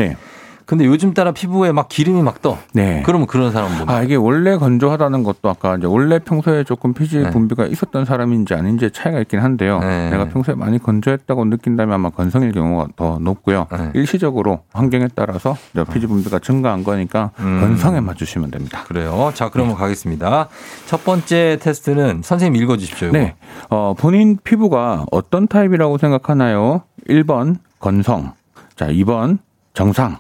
[0.72, 0.78] 네.
[0.78, 2.58] 근데 요즘 따라 피부에 막 기름이 막 떠.
[2.74, 3.04] 네.
[3.06, 3.94] 그러면 그런 사람은 뭡니까?
[3.94, 7.30] 아, 이게 원래 건조하다는 것도 아까 이제 원래 평소에 조금 피지 네.
[7.30, 9.80] 분비가 있었던 사람인지 아닌지 차이가 있긴 한데요.
[9.80, 10.10] 네.
[10.10, 13.68] 내가 평소에 많이 건조했다고 느낀다면 아마 건성일 경우가 더 높고요.
[13.70, 13.92] 네.
[13.96, 15.58] 일시적으로 환경에 따라서
[15.94, 17.60] 피지 분비가 증가한 거니까 음.
[17.60, 18.84] 건성에 맞추시면 됩니다.
[18.88, 19.32] 그래요.
[19.34, 20.48] 자, 그러면 가겠습니다.
[20.86, 23.10] 첫 번째 테스트는 선생님 읽어주십시오.
[23.10, 23.18] 이거.
[23.18, 23.36] 네.
[23.70, 26.84] 어, 본인 피부가 어떤 타입이라고 생각하나요?
[27.10, 28.34] 1번 건성.
[28.76, 29.40] 자, 2번
[29.74, 30.18] 정상.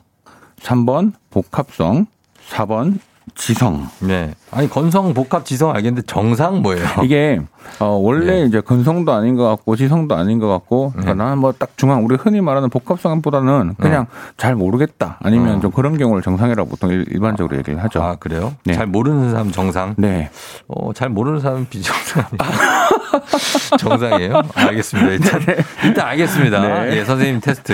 [0.64, 2.08] 3번 복합성.
[2.50, 3.00] 4번
[3.36, 3.90] 지성.
[4.00, 4.34] 네.
[4.52, 6.86] 아니, 건성, 복합, 지성 알겠는데 정상 뭐예요?
[7.04, 7.40] 이게
[7.80, 8.46] 어, 원래 네.
[8.46, 12.16] 이제 건성도 아닌 것 같고 지성도 아닌 것 같고 그러니까 나는 뭐 딱 중앙 우리
[12.16, 14.06] 흔히 말하는 복합성보다는 그냥
[14.38, 15.60] 잘 모르겠다 아니면 어.
[15.60, 18.02] 좀 그런 경우를 정상이라고 보통 일- 일반적으로 얘기를 하죠.
[18.02, 18.54] 아, 그래요?
[18.66, 18.74] 네.
[18.74, 19.96] 잘 모르는 사람 정상?
[19.98, 20.30] 네.
[20.68, 22.26] 어, 잘 모르는 사람은 비정상?
[23.80, 24.42] 정상이에요?
[24.54, 25.12] 알겠습니다.
[25.12, 25.42] 일단,
[25.84, 26.62] 일단 알겠습니다.
[26.62, 26.98] 네.
[26.98, 27.74] 예, 선생님 테스트.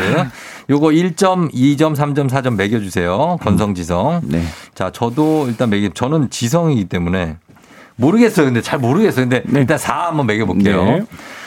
[0.69, 3.37] 요거 1점, 2점, 3점, 4점 매겨주세요.
[3.41, 4.21] 건성, 지성.
[4.23, 4.43] 네.
[4.75, 7.37] 자, 저도 일단 매기, 저는 지성이기 때문에
[7.97, 8.45] 모르겠어요.
[8.45, 9.25] 근데 잘 모르겠어요.
[9.27, 9.59] 근데 네.
[9.59, 10.83] 일단 4 한번 매겨볼게요.
[10.85, 11.03] 네.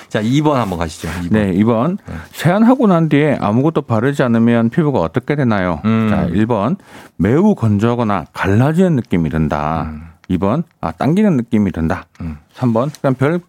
[0.09, 1.09] 자, 2번 한번 가시죠.
[1.09, 1.31] 2번.
[1.31, 1.97] 네, 2번.
[2.33, 5.81] 세안하고 난 뒤에 아무것도 바르지 않으면 피부가 어떻게 되나요?
[5.85, 6.09] 음.
[6.11, 6.77] 자, 1번.
[7.17, 10.10] 매우 건조하거나 갈라지는 느낌이 든다.
[10.31, 12.07] 2번 아 당기는 느낌이 든다.
[12.55, 13.41] 3번 그냥 별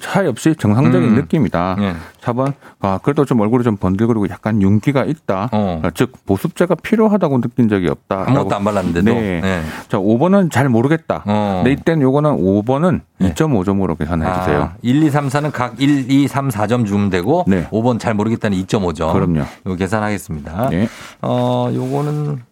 [0.00, 1.14] 차이 없이 정상적인 음.
[1.16, 1.76] 느낌이다.
[1.80, 1.94] 예.
[2.20, 5.48] 4번 아 그래도 좀 얼굴이 좀 번들거리고 약간 윤기가 있다.
[5.52, 5.80] 어.
[5.82, 8.24] 아, 즉 보습제가 필요하다고 느낀 적이 없다.
[8.28, 9.12] 아무것도 안 발랐는데도.
[9.12, 9.40] 네.
[9.40, 9.62] 네.
[9.88, 11.24] 자 5번은 잘 모르겠다.
[11.26, 11.62] 어.
[11.64, 14.62] 네, 이때는 요거는 5번은 2.5점으로 계산해 주세요.
[14.62, 17.66] 아, 1, 2, 3, 4는 각 1, 2, 3, 4점 주면 되고 네.
[17.70, 19.12] 5번 잘 모르겠다는 2.5점.
[19.12, 19.44] 그럼요.
[19.66, 20.70] 이거 계산하겠습니다.
[20.70, 20.88] 네.
[21.22, 22.42] 어, 요거는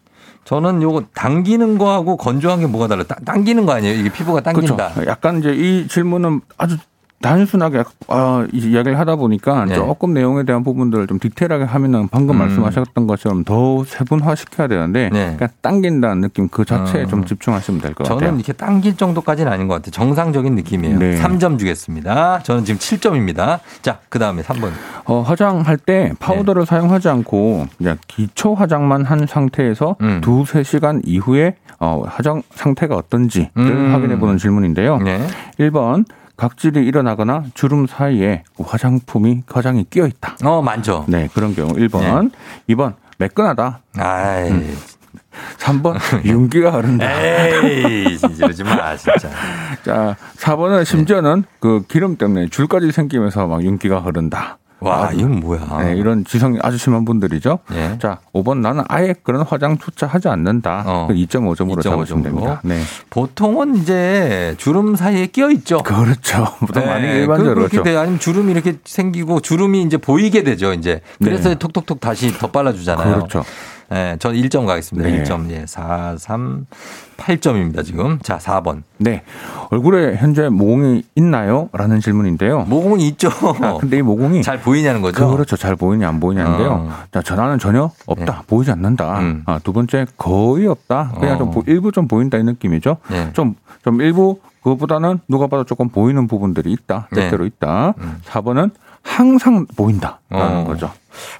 [0.49, 3.03] 저는 요거 당기는 거하고 건조한 게 뭐가 달라?
[3.03, 4.01] 따- 당기는 거 아니에요?
[4.01, 4.93] 이게 피부가 당긴다.
[4.95, 5.11] 그렇죠.
[5.11, 6.79] 약간 이제 이 질문은 아주
[7.21, 9.75] 단순하게 아, 이 이야기를 하다 보니까 네.
[9.75, 12.39] 조금 내용에 대한 부분들을 좀 디테일하게 하면은 방금 음.
[12.39, 15.35] 말씀하셨던 것처럼 더 세분화 시켜야 되는데 네.
[15.37, 17.09] 그냥 당긴다는 느낌 그 자체에 음.
[17.09, 18.37] 좀 집중하시면 될것 저는 같아요.
[18.37, 19.91] 이렇게 당길 정도까지는 아닌 것 같아요.
[19.91, 20.99] 정상적인 느낌이에요.
[20.99, 21.21] 네.
[21.21, 22.43] 3점 주겠습니다.
[22.45, 23.61] 저는 지금 7점입니다.
[23.83, 24.71] 자, 그 다음에 3번.
[25.07, 30.21] 어, 화장할 때 파우더를 사용하지 않고 그냥 기초 화장만 한 상태에서 음.
[30.23, 33.93] 두세 시간 이후에 어, 화장 상태가 어떤지를 음.
[33.93, 34.99] 확인해 보는 질문인데요.
[34.99, 35.27] 네.
[35.59, 36.05] 1번
[36.43, 40.37] 각질이 일어나거나 주름 사이에 화장품이 화장이 끼어 있다.
[40.45, 41.05] 어, 많죠.
[41.09, 42.31] 네, 그런 경우 1번.
[42.71, 43.81] 2번 매끈하다.
[43.99, 44.49] 아이.
[44.51, 44.79] 음.
[45.59, 47.07] 3번 윤기가 흐른다.
[47.11, 49.29] 에이, 진짜 이러지 마, 진짜.
[49.85, 54.59] 자, 4번은 심지어는 그 기름 때문에 줄까지 생기면서 막 윤기가 흐른다.
[54.81, 55.83] 와, 이건 뭐야.
[55.83, 57.59] 네, 이런 지성이 아주 심한 분들이죠.
[57.73, 57.99] 예.
[58.01, 60.85] 자, 5번 나는 아예 그런 화장조차 하지 않는다.
[60.87, 61.07] 어.
[61.09, 62.23] 그 2.5점으로 2.5 잡으시면.
[62.23, 62.61] 됩니다.
[62.65, 62.81] 네.
[63.11, 65.79] 보통은 이제 주름 사이에 끼어 있죠.
[65.79, 66.47] 그렇죠.
[66.61, 67.83] 보통 많이 네, 일반적으로 그렇게 그렇죠.
[67.85, 68.01] 돼요.
[68.01, 70.73] 아니면 주름이 이렇게 생기고 주름이 이제 보이게 되죠.
[70.73, 71.55] 이제 그래서 네.
[71.57, 73.15] 톡톡톡 다시 더 발라 주잖아요.
[73.17, 73.45] 그렇죠.
[73.91, 75.09] 네, 전 1점 가겠습니다.
[75.09, 75.23] 네.
[75.23, 75.51] 1점.
[75.51, 76.67] 예, 4, 3,
[77.17, 78.19] 8점입니다, 지금.
[78.23, 78.83] 자, 4번.
[78.99, 79.23] 네.
[79.71, 81.71] 얼굴에 현재 모공이 있나요?
[81.73, 82.65] 라는 질문인데요.
[82.69, 83.29] 모공이 있죠.
[83.63, 85.31] 아, 근데 이 모공이 잘 보이냐는 거죠?
[85.31, 85.57] 그렇죠.
[85.57, 86.71] 잘 보이냐 안 보이냐인데요.
[86.71, 86.91] 어.
[87.13, 88.43] 자, 전화는 전혀 없다.
[88.47, 89.21] 보이지 않는다.
[89.21, 89.43] 음.
[89.47, 91.13] 아, 두 번째 거의 없다.
[91.19, 91.39] 그냥 어.
[91.39, 92.99] 좀 보- 일부 좀 보인다 이 느낌이죠.
[93.11, 93.31] 네.
[93.33, 97.09] 좀, 좀 일부 그것보다는 누가 봐도 조금 보이는 부분들이 있다.
[97.13, 97.23] 네.
[97.23, 97.95] 때때로 있다.
[97.99, 98.19] 음.
[98.27, 98.71] 4번은 4번은
[99.09, 100.65] 항상 보인다라는 어.
[100.65, 100.91] 거죠.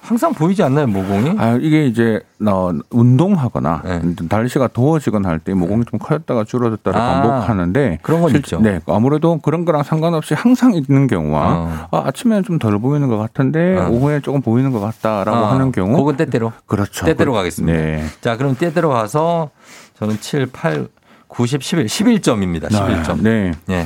[0.01, 1.35] 항상 보이지 않나요, 모공이?
[1.37, 4.01] 아, 이게 이제 어, 운동하거나 네.
[4.29, 8.59] 날씨가 더워지거나 할 때 모공이 좀 커졌다가 줄어들다를 아, 반복하는데 그런 건 실- 있죠.
[8.59, 11.87] 네, 아무래도 그런 거랑 상관없이 항상 있는 경우와 어.
[11.91, 13.87] 아, 아침에는 좀 덜 보이는 것 같은데 어.
[13.89, 16.51] 오후에 조금 보이는 것 같다라고 어, 하는 경우 그건 때때로.
[16.65, 17.05] 그렇죠.
[17.05, 17.77] 때때로 그- 가겠습니다.
[17.79, 18.03] 네.
[18.19, 19.49] 자, 그럼 때때로 가서
[19.97, 20.87] 저는 7, 8,
[21.29, 22.67] 90, 11, 11점입니다.
[22.69, 23.21] 11점.
[23.21, 23.51] 네.
[23.69, 23.85] 예.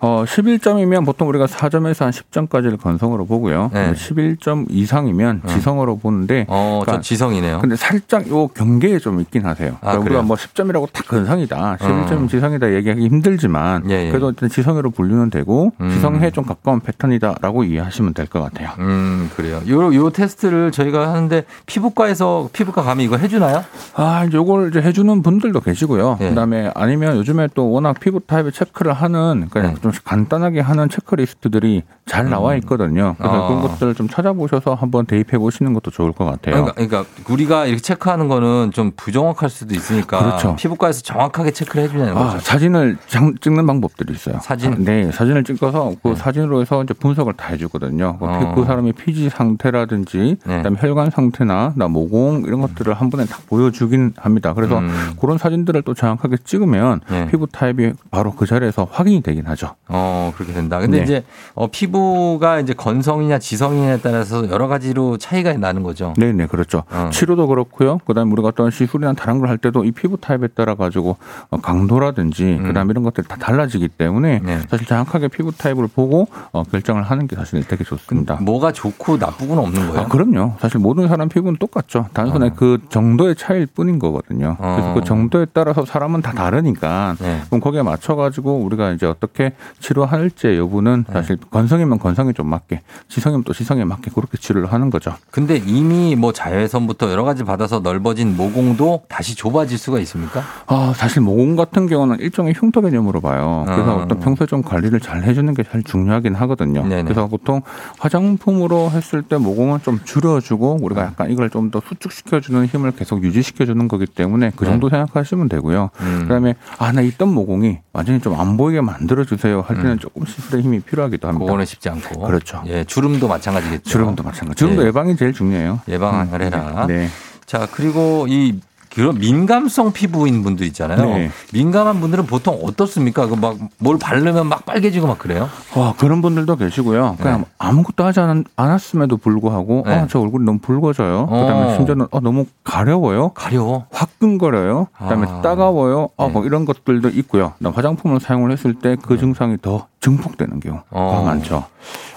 [0.00, 3.70] 어, 11점이면 보통 우리가 4점에서 한 10점까지를 건성으로 보고요.
[3.72, 3.92] 네.
[3.92, 7.58] 11점 이상이면 지성으로 보는데 어, 저 그러니까 지성이네요.
[7.60, 9.72] 근데 살짝 요 경계에 좀 있긴 하세요.
[9.80, 10.04] 아, 그러니까?
[10.04, 11.76] 우리가 뭐 10점이라고 딱 근성이다.
[11.80, 12.28] 11점 음.
[12.28, 14.08] 지성이다 얘기하기 힘들지만 예, 예.
[14.10, 15.90] 그래도 일단 지성으로 분류는 되고 음.
[15.90, 18.68] 지성에 좀 가까운 패턴이다라고 이해하시면 될 것 같아요.
[18.78, 19.62] 음, 그래요.
[19.68, 23.64] 요, 요 테스트를 저희가 하는데 피부과에서 피부과 가면 이거 해주나요?
[23.94, 26.18] 아, 요걸 이제 해주는 분들도 계시고요.
[26.20, 26.28] 예.
[26.28, 29.80] 그 다음에 아니면 요즘에 또 워낙 피부 타입을 체크를 하는 그냥 네.
[29.92, 33.14] 좀 간단하게 하는 체크리스트들이 잘 나와 있거든요.
[33.18, 33.40] 그래서 음.
[33.40, 33.48] 어.
[33.48, 36.64] 그런 것들을 좀 찾아보셔서 한번 대입해 보시는 것도 좋을 것 같아요.
[36.64, 40.56] 그러니까, 그러니까 우리가 이렇게 체크하는 거는 좀 부정확할 수도 있으니까 그렇죠.
[40.56, 42.36] 피부과에서 정확하게 체크를 해주냐는 거죠.
[42.36, 44.38] 아, 사진을 장- 찍는 방법들이 있어요.
[44.42, 44.72] 사진?
[44.72, 46.14] 아, 네, 사진을 찍어서 그 네.
[46.14, 48.18] 사진으로 해서 이제 분석을 다 해주거든요.
[48.18, 48.52] 그, 어.
[48.54, 50.56] 그 사람의 피지 상태라든지, 네.
[50.58, 54.54] 그다음에 혈관 상태나 나 모공 이런 것들을 한 번에 다 보여주긴 합니다.
[54.54, 55.14] 그래서 음.
[55.20, 57.26] 그런 사진들을 또 정확하게 찍으면 네.
[57.28, 59.74] 피부 타입이 바로 그 자리에서 확인이 되긴 하죠.
[59.88, 60.78] 어, 그렇게 된다.
[60.78, 61.02] 근데 네.
[61.04, 61.24] 이제
[61.54, 66.14] 어, 피부가 이제 건성이냐 지성이냐에 따라서 여러 가지로 차이가 나는 거죠.
[66.16, 66.84] 네, 네, 그렇죠.
[66.90, 67.10] 어.
[67.12, 67.98] 치료도 그렇고요.
[68.06, 71.16] 그다음에 우리가 어떤 시술이나 다른 걸 할 때도 이 피부 타입에 따라 가지고
[71.50, 74.46] 어, 강도라든지 그다음에 이런 것들이 다 달라지기 때문에 음.
[74.46, 74.58] 네.
[74.68, 78.34] 사실 정확하게 피부 타입을 보고 어, 결정을 하는 게 사실 되게 좋습니다.
[78.42, 80.00] 뭐가 좋고 나쁘고는 없는 거예요.
[80.02, 80.56] 아, 그럼요.
[80.60, 82.08] 사실 모든 사람 피부는 똑같죠.
[82.12, 82.52] 단순히 어.
[82.54, 84.56] 그 정도의 차이일 뿐인 거거든요.
[84.58, 84.94] 그래서 어.
[84.94, 87.40] 그 정도에 따라서 사람은 다 다르니까 네.
[87.48, 91.12] 그럼 거기에 맞춰 가지고 우리가 이제 어떻게 치료할지 여부는 네.
[91.12, 95.14] 사실 건성이면 건성에 좀 맞게, 지성이면 또 지성에 맞게 그렇게 치료를 하는 거죠.
[95.30, 100.42] 근데 이미 뭐 자외선부터 여러 가지 받아서 넓어진 모공도 다시 좁아질 수가 있습니까?
[100.66, 103.64] 아, 사실 모공 같은 경우는 일종의 흉터 개념으로 봐요.
[103.66, 104.02] 그래서 어.
[104.02, 106.82] 어떤 평소에 좀 관리를 잘 해주는 게 제일 중요하긴 하거든요.
[106.86, 107.02] 네네.
[107.04, 107.62] 그래서 보통
[107.98, 113.88] 화장품으로 했을 때 모공은 좀 줄여주고 우리가 약간 이걸 좀 더 수축시켜주는 힘을 계속 유지시켜주는
[113.88, 115.90] 거기 때문에 그 정도 생각하시면 되고요.
[116.00, 116.06] 네.
[116.06, 116.18] 음.
[116.22, 120.80] 그다음에 아, 나 있던 모공이 완전히 좀 안 보이게 만들어주세요 할 때는 조금 시술의 힘이
[120.80, 121.44] 필요하기도 합니다.
[121.44, 121.46] 음.
[121.46, 122.20] 그거는 쉽지 않고.
[122.22, 122.62] 그렇죠.
[122.66, 123.88] 예, 주름도 마찬가지겠죠.
[123.90, 124.58] 주름도 마찬가지.
[124.58, 124.86] 주름도 예.
[124.86, 125.80] 예방이 제일 중요해요.
[125.88, 126.86] 예방을 해라.
[126.86, 127.08] 네.
[127.44, 128.60] 자, 그리고 이
[128.94, 131.04] 그런 민감성 피부인 분도 있잖아요.
[131.04, 131.30] 네.
[131.52, 133.26] 민감한 분들은 보통 어떻습니까?
[133.26, 135.48] 그 막 뭘 바르면 막 빨개지고 막 그래요?
[135.76, 137.16] 와 그런 분들도 계시고요.
[137.20, 139.94] 그냥 아무것도 하지 않, 않았음에도 불구하고 네.
[139.94, 141.26] 아, 저 얼굴이 너무 붉어져요.
[141.26, 141.74] 그다음에 어.
[141.76, 143.30] 심지어는 어, 너무 가려워요.
[143.30, 143.86] 가려워.
[143.92, 144.88] 화끈거려요.
[144.98, 145.40] 그다음에 아.
[145.42, 146.08] 따가워요.
[146.16, 146.32] 아, 네.
[146.32, 147.52] 뭐 이런 것들도 있고요.
[147.62, 151.22] 화장품을 사용을 했을 때 그 증상이 더 증폭되는 경우가 어.
[151.24, 151.64] 많죠.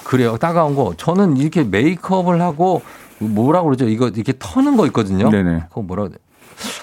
[0.03, 0.37] 그래요.
[0.37, 0.93] 따가운 거.
[0.97, 2.81] 저는 이렇게 메이크업을 하고
[3.19, 3.87] 뭐라고 그러죠?
[3.87, 5.29] 이거 이렇게 터는 거 있거든요.
[5.29, 5.63] 네네.
[5.69, 6.15] 그거 뭐라 그래?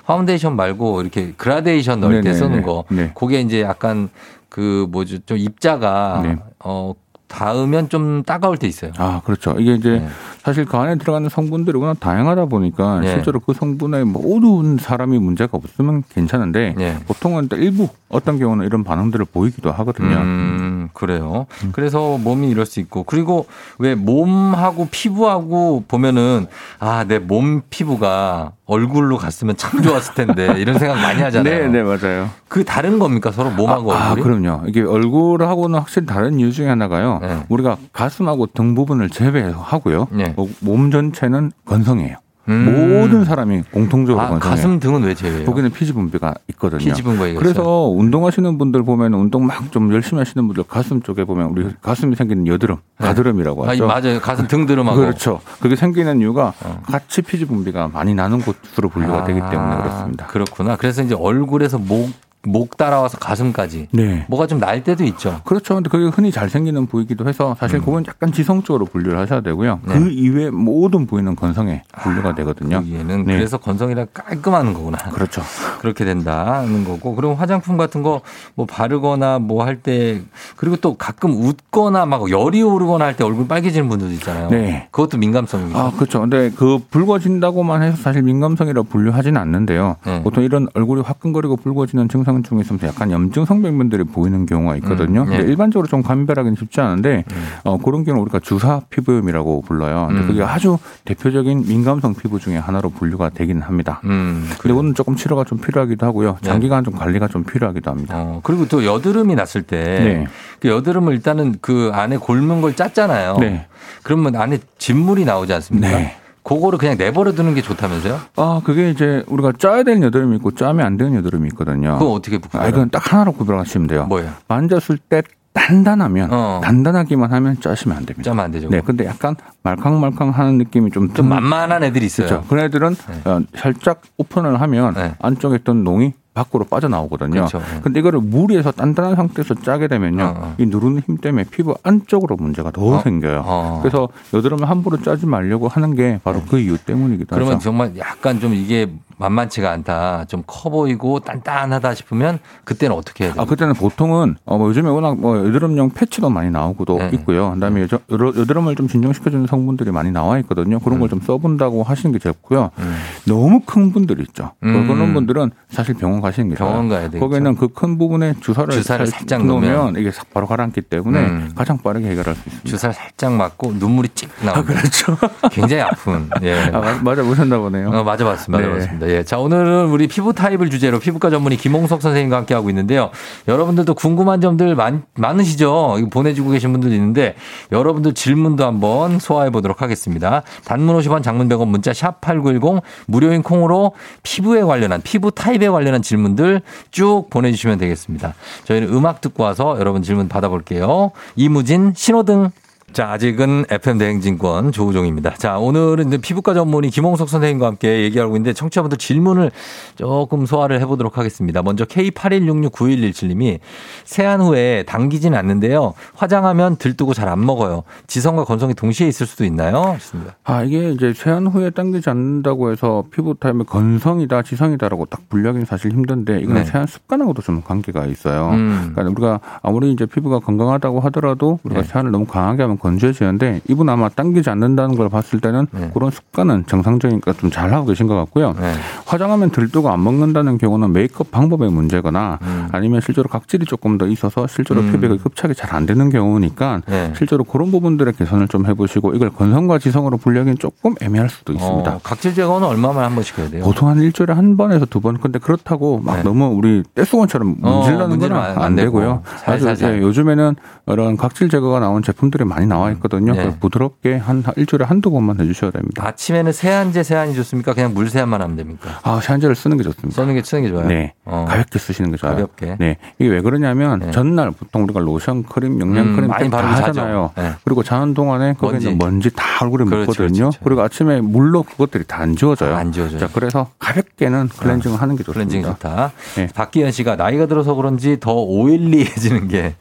[0.06, 2.32] 파운데이션 말고 이렇게 그라데이션 넣을 때.
[2.34, 2.84] 쓰는 거.
[2.90, 3.12] 네.
[3.14, 4.08] 그게 이제 약간
[4.48, 5.18] 그 뭐죠?
[5.26, 6.36] 좀 입자가 네.
[6.60, 6.94] 어
[7.28, 8.90] 닿으면 좀 따가울 때 있어요.
[8.96, 9.54] 아, 그렇죠.
[9.58, 10.08] 이게 이제 네.
[10.42, 13.08] 사실 그 안에 들어가는 성분들이 워낙 다양하다 보니까 네.
[13.12, 16.96] 실제로 그 성분에 모든 사람이 문제가 없으면 괜찮은데 네.
[17.06, 20.16] 보통은 또 일부 어떤 경우는 이런 반응들을 보이기도 하거든요.
[20.16, 21.44] 음, 그래요.
[21.72, 23.44] 그래서 몸이 이럴 수 있고 그리고
[23.78, 26.46] 왜 몸하고 피부하고 보면은
[26.80, 31.58] 아, 내 몸 피부가 얼굴로 갔으면 참 좋았을 텐데 이런 생각 많이 하잖아요.
[31.58, 32.28] 네, 네, 맞아요.
[32.48, 33.32] 그 다른 겁니까?
[33.32, 34.22] 서로 몸하고 아, 얼굴이?
[34.40, 34.68] 그럼요.
[34.68, 37.18] 이게 얼굴하고는 확실히 다른 이유 중에 하나가요.
[37.22, 37.44] 네.
[37.48, 40.08] 우리가 가슴하고 등 부분을 제외하고요.
[40.12, 40.34] 네.
[40.36, 42.16] 뭐, 몸 전체는 건성이에요.
[42.48, 43.00] 음.
[43.00, 44.56] 모든 사람이 공통적으로 아, 건성해요.
[44.56, 45.44] 가슴 등은 왜 제외해요?
[45.44, 46.78] 거기는 피지 분비가 있거든요.
[46.78, 47.38] 피지 분비가 있어요.
[47.38, 52.16] 그래서 운동하시는 분들 보면 운동 막 좀 열심히 하시는 분들 가슴 쪽에 보면 우리 가슴이
[52.16, 53.70] 생기는 여드름, 가드름이라고 네.
[53.72, 53.86] 아니, 하죠.
[54.08, 54.20] 맞아요.
[54.20, 54.98] 가슴 등 드름하고.
[54.98, 55.40] 그렇죠.
[55.60, 56.80] 그게 생기는 이유가 어.
[56.84, 60.26] 같이 피지 분비가 많이 나는 곳으로 분류가 되기 때문에 아, 그렇습니다.
[60.26, 60.76] 그렇구나.
[60.76, 62.10] 그래서 이제 얼굴에서 목,
[62.44, 63.88] 목 따라와서 가슴까지.
[63.92, 64.24] 네.
[64.28, 65.40] 뭐가 좀 날 때도 있죠.
[65.44, 65.74] 그렇죠.
[65.74, 69.80] 근데 그게 흔히 잘 생기는 부위이기도 해서 사실 그건 약간 지성적으로 분류를 하셔야 되고요.
[69.84, 69.88] 음.
[69.88, 69.98] 네.
[69.98, 72.82] 그 이외 모든 부위는 건성에 분류가 되거든요.
[72.90, 73.36] 얘는 네.
[73.36, 74.98] 그래서 건성이라 깔끔한 거구나.
[75.12, 75.42] 그렇죠.
[75.80, 77.14] 그렇게 된다는 거고.
[77.14, 78.20] 그리고 화장품 같은 거
[78.54, 80.20] 뭐 바르거나 뭐 할 때
[80.56, 84.48] 그리고 또 가끔 웃거나 막 열이 오르거나 할 때 얼굴 빨개지는 분들도 있잖아요.
[84.50, 84.88] 네.
[84.90, 85.78] 그것도 민감성입니다.
[85.78, 86.20] 아, 그렇죠.
[86.20, 89.96] 근데 그 붉어진다고만 해서 사실 민감성이라 분류하지는 않는데요.
[90.04, 90.22] 네.
[90.22, 95.22] 보통 이런 얼굴이 화끈거리고 붉어지는 증상 중에 있으면 약간 염증 성병변들이 보이는 경우가 있거든요.
[95.22, 95.36] 음, 네.
[95.38, 97.46] 근데 일반적으로 좀 감별하기는 쉽지 않은데 음.
[97.64, 100.06] 어, 그런 경우는 우리가 주사 피부염이라고 불러요.
[100.08, 100.26] 근데 음.
[100.28, 104.00] 그게 아주 대표적인 민감성 피부 중에 하나로 분류가 되긴 합니다.
[104.04, 104.48] 음.
[104.60, 106.38] 근데 오늘 조금 치료가 좀 필요하기도 하고요.
[106.42, 106.48] 네.
[106.48, 108.14] 장기간 좀 관리가 좀 필요하기도 합니다.
[108.16, 110.26] 어, 그리고 또 여드름이 났을 때 네.
[110.60, 113.38] 그 여드름을 일단은 그 안에 골문 걸 짰잖아요.
[113.40, 113.66] 네.
[114.02, 115.88] 그러면 안에 진물이 나오지 않습니까?
[115.88, 116.16] 네.
[116.48, 118.18] 그거를 그냥 내버려 두는 게 좋다면서요?
[118.36, 121.98] 아, 그게 이제 우리가 짜야 되는 여드름이 있고 짜면 안 되는 여드름이 있거든요.
[121.98, 122.68] 그거 어떻게 아, 구분해요?
[122.70, 124.06] 이건 딱 하나로 구별하시면 돼요.
[124.06, 124.30] 뭐예요?
[124.48, 125.22] 만졌을 때
[125.52, 126.60] 단단하면 어.
[126.64, 128.30] 단단하기만 하면 짜시면 안 됩니다.
[128.30, 128.68] 짜면 안 되죠.
[128.70, 132.26] 네, 근데 약간 말캉말캉하는 느낌이 좀, 좀 드- 만만한 애들이 있어요.
[132.28, 132.44] 그렇죠.
[132.48, 133.30] 그런 애들은 네.
[133.30, 135.14] 어, 살짝 오픈을 하면 네.
[135.20, 137.30] 안쪽에 있던 농이 밖으로 빠져나오거든요.
[137.30, 137.58] 그렇죠.
[137.58, 137.80] 네.
[137.82, 140.22] 근데 이거를 무리해서 단단한 상태에서 짜게 되면요.
[140.22, 140.54] 어, 어.
[140.58, 143.00] 이 누르는 힘 때문에 피부 안쪽으로 문제가 더 어?
[143.00, 143.42] 생겨요.
[143.44, 143.80] 어.
[143.82, 147.64] 그래서 여드름을 함부로 짜지 말려고 하는 게 바로 그 이유 때문이기도 그러면 하죠.
[147.64, 150.24] 정말 약간 좀 이게 만만치가 않다.
[150.28, 153.42] 좀 커 보이고 단단하다 싶으면 그때는 어떻게 해야 돼요?
[153.42, 157.10] 아, 그때는 보통은, 어, 뭐 요즘에 워낙 뭐 여드름용 패치도 많이 나오고도 네.
[157.14, 157.52] 있고요.
[157.54, 160.78] 그 다음에 여저- 여러- 여드름을 좀 진정시켜주는 성분들이 많이 나와 있거든요.
[160.78, 162.70] 그런 걸 좀 써본다고 하시는 게 좋고요.
[162.78, 162.96] 음.
[163.26, 164.52] 너무 큰 분들 있죠.
[164.62, 164.86] 음.
[164.86, 166.70] 그런 분들은 사실 병원 가시는 게 좋아요.
[166.72, 167.20] 병원 가야 되겠죠.
[167.20, 171.18] 거기는 그 큰 부분에 주사를, 주사를 살- 살짝 놓으면 놓으면 이게 싹 바로 가라앉기 때문에
[171.20, 171.52] 음.
[171.54, 172.68] 가장 빠르게 해결할 수 있습니다.
[172.68, 175.16] 주사를 살짝 맞고 눈물이 찍 나오고 그렇죠.
[175.52, 176.28] 굉장히 아픈.
[176.42, 176.70] 예.
[176.72, 177.90] 아, 맞- 맞아 보셨나 보네요.
[177.90, 178.58] 어, 맞아 봤습니다.
[178.66, 178.80] 맞아 네.
[178.80, 179.08] 봤습니다.
[179.08, 179.22] 예.
[179.22, 183.10] 자, 오늘은 우리 피부 타입을 주제로 피부과 전문의 김홍석 선생님과 함께 하고 있는데요.
[183.46, 185.96] 여러분들도 궁금한 점들 많, 많으시죠?
[185.98, 187.36] 이거 보내주고 계신 분들 있는데
[187.70, 190.42] 여러분들 질문도 한번 소화해 보도록 하겠습니다.
[190.64, 193.92] 단문 50원 장문 100원 문자 샵 8910 무료인 콩으로
[194.24, 198.34] 피부에 관련한 피부 타입에 관련한 질문들 쭉 보내 주시면 되겠습니다.
[198.64, 201.12] 저희는 음악 듣고 와서 여러분 질문 받아볼게요.
[201.36, 202.50] 이무진 신호등
[202.92, 205.34] 자, 아직은 FM 대행진권 조우종입니다.
[205.34, 209.52] 자, 오늘은 이제 피부과 전문의 김홍석 선생님과 함께 얘기하고 있는데 청취자분들 질문을
[209.94, 211.62] 조금 소화를 해보도록 하겠습니다.
[211.62, 213.60] 먼저 K81669117님이
[214.04, 215.94] 세안 후에 당기진 않는데요.
[216.14, 217.82] 화장하면 들뜨고 잘 안 먹어요.
[218.06, 219.96] 지성과 건성이 동시에 있을 수도 있나요?
[219.98, 220.36] 좋습니다.
[220.44, 225.92] 아, 이게 이제 세안 후에 당기지 않는다고 해서 피부 타입의 건성이다, 지성이다라고 딱 분류하기는 사실
[225.92, 226.64] 힘든데 이거는 네.
[226.64, 228.48] 세안 습관하고도 좀 관계가 있어요.
[228.52, 228.92] 음.
[228.94, 231.86] 그러니까 우리가 아무리 이제 피부가 건강하다고 하더라도 우리가 네.
[231.86, 235.90] 세안을 너무 강하게 하면 건조해지는데 이분 아마 당기지 않는다는 걸 봤을 때는 네.
[235.94, 238.54] 그런 습관은 정상적이니까 좀 잘 하고 계신 것 같고요.
[238.60, 238.74] 네.
[239.06, 242.68] 화장하면 들뜨고 안 먹는다는 경우는 메이크업 방법의 문제거나 음.
[242.72, 244.92] 아니면 실제로 각질이 조금 더 있어서 실제로 음.
[244.92, 247.12] 피부가 흡착이 잘 안 되는 경우니까 네.
[247.16, 251.94] 실제로 그런 부분들의 개선을 좀 해보시고 이걸 건성과 지성으로 분류하기는 조금 애매할 수도 있습니다.
[251.96, 253.64] 어, 각질 제거는 얼마만에 한 번씩 해야 돼요?
[253.64, 255.18] 보통 한 일주일에 한 번에서 두 번.
[255.18, 256.22] 근데 그렇다고 막 네.
[256.22, 258.98] 너무 우리 떼수건처럼 어, 문질러는 건 문지르면 안, 안 되고.
[259.00, 259.22] 되고요.
[259.26, 259.74] 아주 살살살.
[259.96, 260.56] 이제 요즘에는
[260.86, 263.32] 이런 각질 제거가 나온 제품들이 많이 나와 있거든요.
[263.32, 263.56] 네.
[263.58, 266.06] 부드럽게 한 일주일에 한두 번만 해주셔야 됩니다.
[266.06, 267.74] 아침에는 세안제 세안이 좋습니까?
[267.74, 269.00] 그냥 물 세안만 하면 됩니까?
[269.02, 270.14] 아, 세안제를 쓰는 게 좋습니다.
[270.22, 270.86] 쓰는 게 쓰는 게 좋아요.
[270.86, 271.14] 네.
[271.24, 271.46] 어.
[271.48, 272.34] 가볍게 쓰시는 게 좋아요.
[272.34, 272.76] 가볍게.
[272.78, 272.98] 네.
[273.18, 276.58] 이게 왜 그러냐면 전날 보통 우리가 로션 크림, 영양 음, 크림 많이 다.
[276.58, 277.30] 하잖아요.
[277.36, 277.52] 네.
[277.64, 278.94] 그리고 자는 동안에 거기에 먼지.
[278.94, 280.38] 먼지 다 얼굴에 그렇죠, 묻거든요.
[280.50, 282.74] 그렇죠, 그리고 아침에 물로 그것들이 다 안 지워져요.
[282.74, 283.20] 안 지워져요.
[283.20, 285.48] 자, 그래서 가볍게는 클렌징을 하는 게 좋습니다.
[285.48, 286.12] 클렌징 좋다.
[286.34, 286.48] 네.
[286.52, 289.74] 박기현 씨가 나이가 들어서 그런지 더 oily해지는 게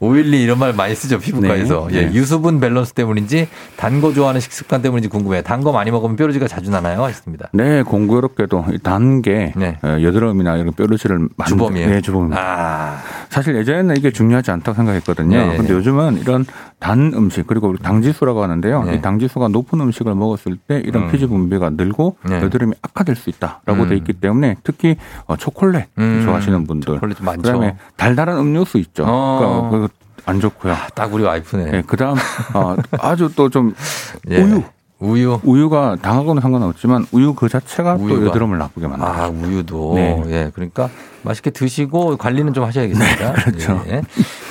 [0.00, 2.14] oily 이런 말 많이 쓰죠 피부과에서 네, 예, 네.
[2.14, 5.42] 유수분 밸런스 때문인지 단 거 좋아하는 식습관 때문인지 궁금해요.
[5.42, 7.02] 단 거 많이 먹으면 뾰루지가 자주 나나요?
[7.04, 7.48] 하셨습니다.
[7.52, 9.78] 네, 공교롭게도 단게 네.
[9.82, 11.88] 여드름이나 이런 뾰루지를 만들- 주범이에요?
[11.88, 12.30] 네, 주범.
[12.34, 15.36] 아, 사실 예전에는 이게 중요하지 않다고 생각했거든요.
[15.36, 15.74] 네, 근데 네.
[15.74, 16.44] 요즘은 이런
[16.78, 18.82] 단 음식 그리고 당지수라고 하는데요.
[18.84, 18.94] 네.
[18.94, 21.10] 이 당지수가 높은 음식을 먹었을 때 이런 음.
[21.12, 22.40] 피지 분비가 늘고 네.
[22.42, 23.88] 여드름이 악화될 수 있다라고 음.
[23.88, 26.22] 돼 있기 때문에 특히 어, 초콜릿 음.
[26.24, 27.18] 좋아하시는 분들, 초콜릿.
[27.18, 29.04] 그다음에 달달한 음료수 있죠.
[29.06, 29.38] 어.
[29.38, 29.88] 그러니까 그거
[30.26, 30.74] 안 좋고요.
[30.94, 31.70] 딱 우리 와이프네.
[31.70, 32.16] 네, 그다음
[32.54, 33.74] 어, 아주 또좀
[34.30, 34.38] 예.
[34.42, 34.62] 우유.
[35.02, 35.40] 우유.
[35.42, 38.26] 우유가 당하고는 상관없지만 우유 그 자체가 또 우유가.
[38.26, 39.12] 여드름을 나쁘게 만들어요.
[39.12, 39.94] 아, 우유도.
[39.96, 40.22] 네.
[40.28, 40.50] 예.
[40.54, 40.88] 그러니까
[41.24, 43.32] 맛있게 드시고 관리는 좀 하셔야겠습니다.
[43.44, 43.82] 그렇죠.
[43.88, 44.02] 예.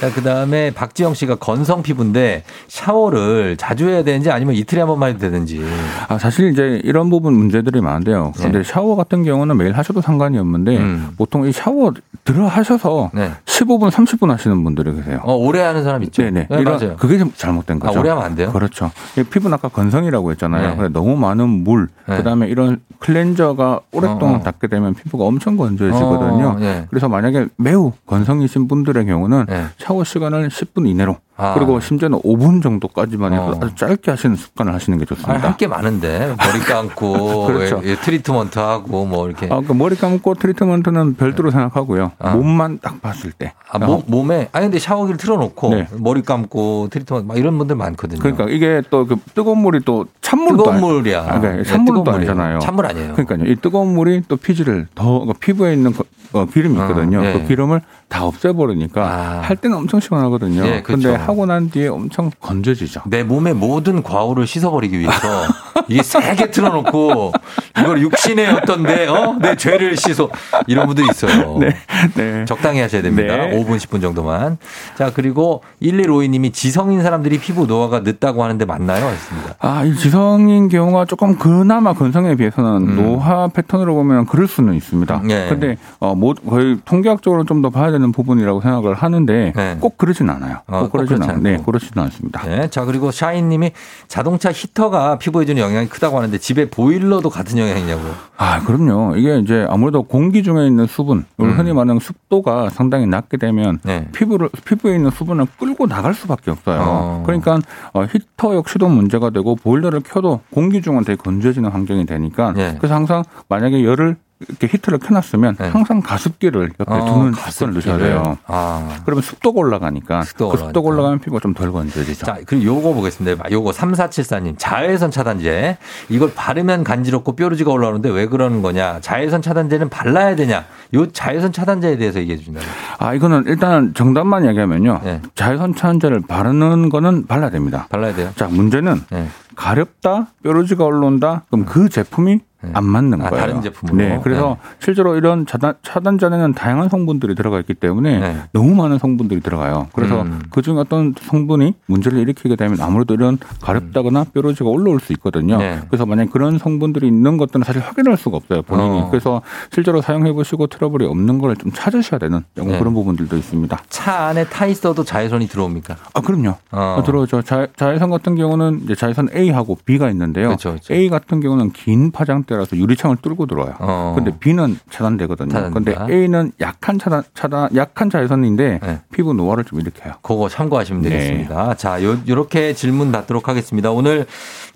[0.01, 5.19] 자, 그다음에 박지영 씨가 건성 피부인데 샤워를 자주 해야 되는지 아니면 이틀에 한 번만 해도
[5.19, 5.63] 되는지.
[6.09, 8.33] 아, 사실 이제 이런 부분 문제들이 많은데요.
[8.35, 8.63] 근데 네.
[8.65, 11.11] 샤워 같은 경우는 매일 하셔도 상관이 없는데 음.
[11.17, 11.93] 보통 이 샤워
[12.23, 13.31] 들어가셔서 네.
[13.45, 15.19] 15분, 30분 하시는 분들이 계세요.
[15.23, 16.21] 어, 오래 하는 사람 있죠.
[16.23, 16.47] 네네.
[16.49, 16.95] 네, 이런 맞아요.
[16.97, 17.99] 그게 좀 잘못된 아, 거죠.
[17.99, 18.51] 오래 하면 안 돼요?
[18.51, 18.91] 그렇죠.
[19.17, 20.81] 이 피부는 아까 건성이라고 했잖아요.
[20.81, 20.89] 네.
[20.89, 22.17] 너무 많은 물, 네.
[22.17, 24.43] 그다음에 이런 클렌저가 오랫동안 어, 어.
[24.43, 26.47] 닿게 되면 피부가 엄청 건조해지거든요.
[26.47, 26.85] 어, 네.
[26.89, 29.65] 그래서 만약에 매우 건성이신 분들의 경우는 네.
[29.77, 31.53] 샤워 시간을 10분 이내로 아.
[31.55, 33.59] 그리고 심지어는 5분 정도까지만 해서 어.
[33.61, 35.33] 아주 짧게 하시는 습관을 하시는 게 좋습니다.
[35.41, 37.81] 할 게 많은데 머리 감고 그렇죠.
[37.83, 42.11] 예, 트리트먼트 하고 뭐 이렇게 아, 그 머리 감고 트리트먼트는 별도로 생각하고요.
[42.19, 42.35] 아.
[42.35, 43.53] 몸만 딱 봤을 때.
[43.71, 45.87] 아, 몸, 몸에 아니 근데 샤워기를 틀어놓고 네.
[45.97, 48.19] 머리 감고 트리트먼트 막 이런 분들 많거든요.
[48.21, 51.19] 그러니까 이게 또 그 뜨거운 물이 또 찬물도 뜨거운 아니- 물이야.
[51.21, 52.31] 아, 그러니까 네, 찬물도 뜨거운 물이에요.
[52.31, 52.59] 아니잖아요.
[52.59, 53.13] 찬물 아니에요.
[53.13, 53.51] 그러니까요.
[53.51, 56.03] 이 뜨거운 물이 또 피지를 더그 피부에 있는 거-
[56.33, 57.19] 어, 기름이 있거든요.
[57.19, 57.33] 어, 예.
[57.33, 59.41] 그 기름을 다 없애버리니까 아.
[59.41, 60.65] 할 때는 엄청 시원하거든요.
[60.65, 61.09] 예, 그렇죠.
[61.09, 63.03] 근데 하고 난 뒤에 엄청 건조지죠.
[63.05, 65.27] 내 몸의 모든 과오를 씻어버리기 위해서
[65.87, 67.31] 이게 세게 틀어놓고
[67.79, 69.37] 이걸 육신의 어떤 내, 어?
[69.41, 70.29] 내 죄를 씻어
[70.67, 71.57] 이런 분들이 있어요.
[71.59, 71.75] 네.
[72.15, 72.45] 네.
[72.45, 73.37] 적당히 하셔야 됩니다.
[73.37, 73.57] 네.
[73.57, 74.57] 5분, 10분 정도만.
[74.97, 79.05] 자, 그리고 1152님이 지성인 사람들이 피부 노화가 늦다고 하는데 맞나요?
[79.05, 79.55] 하셨습니다.
[79.59, 85.17] 아, 이 지성인 경우가 조금 그나마 건성에 비해서는 노화 패턴으로 보면 그럴 수는 있습니다.
[85.17, 85.27] 음.
[85.27, 85.49] 네.
[85.49, 89.77] 근데 어, 뭐 거의 통계학적으로 좀 더 봐야 되는 부분이라고 생각을 하는데 네.
[89.79, 90.57] 꼭 그러진 않아요.
[90.65, 91.61] 어, 꼭꼭 그러진 그렇지 않, 네.
[91.63, 92.41] 그렇지는 않습니다.
[92.43, 92.67] 네.
[92.71, 93.71] 자, 그리고 샤인님이
[94.07, 98.01] 자동차 히터가 피부에 주는 영향이 크다고 하는데 집에 보일러도 같은 영향이냐고.
[98.37, 99.15] 아, 그럼요.
[99.15, 101.51] 이게 이제 아무래도 공기 중에 있는 수분, 음.
[101.51, 104.07] 흔히 말하는 습도가 상당히 낮게 되면 네.
[104.13, 106.79] 피부를 피부에 있는 수분을 끌고 나갈 수밖에 없어요.
[106.81, 107.23] 어.
[107.25, 107.59] 그러니까
[107.93, 112.75] 어, 히터 역시도 문제가 되고 보일러를 켜도 공기 중은 되게 건조해지는 환경이 되니까 네.
[112.79, 114.17] 그래서 항상 만약에 열을
[114.47, 115.67] 이렇게 히터를 켜놨으면 네.
[115.69, 118.37] 항상 가습기를 옆에 어, 두는 습관을 넣으셔야 돼요.
[118.47, 118.97] 아.
[119.05, 120.87] 그러면 습도가 올라가니까 습도가 그 습도가.
[120.89, 122.25] 올라가면 피부가 좀 덜 건조해지죠.
[122.25, 123.51] 자, 그리고 요거 보겠습니다.
[123.51, 124.55] 요거 3474님.
[124.57, 125.77] 자외선 차단제.
[126.09, 128.99] 이걸 바르면 간지럽고 뾰루지가 올라오는데 왜 그러는 거냐.
[129.01, 130.65] 자외선 차단제는 발라야 되냐.
[130.93, 132.67] 요 자외선 차단제에 대해서 얘기해 주신다면.
[132.99, 135.01] 아, 이거는 일단 정답만 얘기하면요.
[135.03, 135.21] 네.
[135.35, 137.87] 자외선 차단제를 바르는 거는 발라야 됩니다.
[137.89, 138.31] 발라야 돼요.
[138.35, 139.27] 자, 문제는 네.
[139.55, 141.43] 가렵다, 뾰루지가 올라온다.
[141.49, 142.39] 그럼 그 제품이
[142.73, 143.41] 안 맞는 아, 거예요.
[143.43, 143.97] 다른 제품으로?
[143.97, 144.19] 네.
[144.23, 148.37] 그래서 실제로 이런 차단, 차단제에는 다양한 성분들이 들어가 있기 때문에 네.
[148.53, 149.87] 너무 많은 성분들이 들어가요.
[149.93, 150.43] 그래서 음.
[150.51, 155.57] 그 중에 어떤 성분이 문제를 일으키게 되면 아무래도 이런 가렵다거나 뾰루지가 올라올 수 있거든요.
[155.57, 155.79] 네.
[155.89, 158.61] 그래서 만약 그런 성분들이 있는 것들은 사실 확인할 수가 없어요.
[158.61, 158.99] 본인이.
[159.01, 159.07] 어.
[159.09, 159.41] 그래서
[159.71, 162.77] 실제로 사용해 보시고 트러블이 없는 걸 좀 찾으셔야 되는 네.
[162.77, 163.77] 그런 부분들도 있습니다.
[163.89, 165.95] 차 안에 타 있어도 자외선이 들어옵니까?
[166.13, 166.49] 아, 그럼요.
[166.71, 166.95] 어.
[166.99, 167.41] 어, 들어오죠.
[167.41, 170.47] 자, 자외선 같은 경우는 이제 자외선 A 하고 B가 있는데요.
[170.47, 170.93] 그렇죠, 그렇죠.
[170.93, 173.75] A 같은 경우는 긴 파장대라서 유리창을 뚫고 들어와요.
[173.79, 174.13] 어.
[174.15, 175.49] 근데 B는 차단되거든요.
[175.49, 176.05] 차단된다.
[176.05, 179.01] 근데 A는 약한 차단, 차단, 약한 자외선인데 네.
[179.11, 180.13] 피부 노화를 좀 일으켜요.
[180.21, 181.09] 그거 참고하시면 네.
[181.09, 181.75] 되겠습니다.
[181.75, 183.91] 자, 요, 요렇게 질문 받도록 하겠습니다.
[183.91, 184.25] 오늘,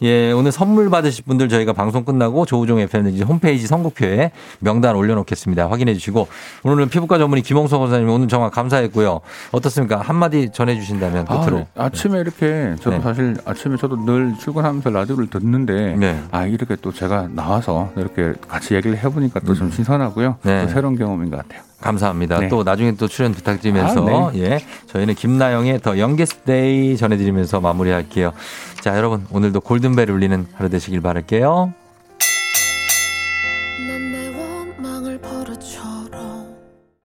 [0.01, 5.69] 예, 오늘 선물 받으실 분들 저희가 방송 끝나고 조우종 FM 홈페이지 선곡표에 명단 올려 놓겠습니다.
[5.69, 6.27] 확인해 주시고
[6.63, 9.21] 오늘은 피부과 전문의 김홍석 원사님 오늘 정말 감사했고요.
[9.51, 9.99] 어떻습니까?
[9.99, 11.67] 한마디 전해 주신다면 끝으로.
[11.75, 13.01] 아, 아침에 이렇게 저도 네.
[13.01, 16.21] 사실 아침에 저도 늘 출근 하면서 라디오를 듣는데 네.
[16.31, 20.37] 아 이렇게 또 제가 나와서 이렇게 같이 얘기를 해보니까 또좀 신선하고요.
[20.43, 20.61] 네.
[20.61, 21.61] 또 새로운 경험인 것 같아요.
[21.81, 22.39] 감사합니다.
[22.39, 22.47] 네.
[22.47, 28.31] 또 나중에 또 출연 부탁드리면서 아, 예 저희는 김나영의 더 영게스데이 전해드리면서 마무리할게요.
[28.81, 31.73] 자 여러분 오늘도 골든벨 울리는 하루 되시길 바랄게요.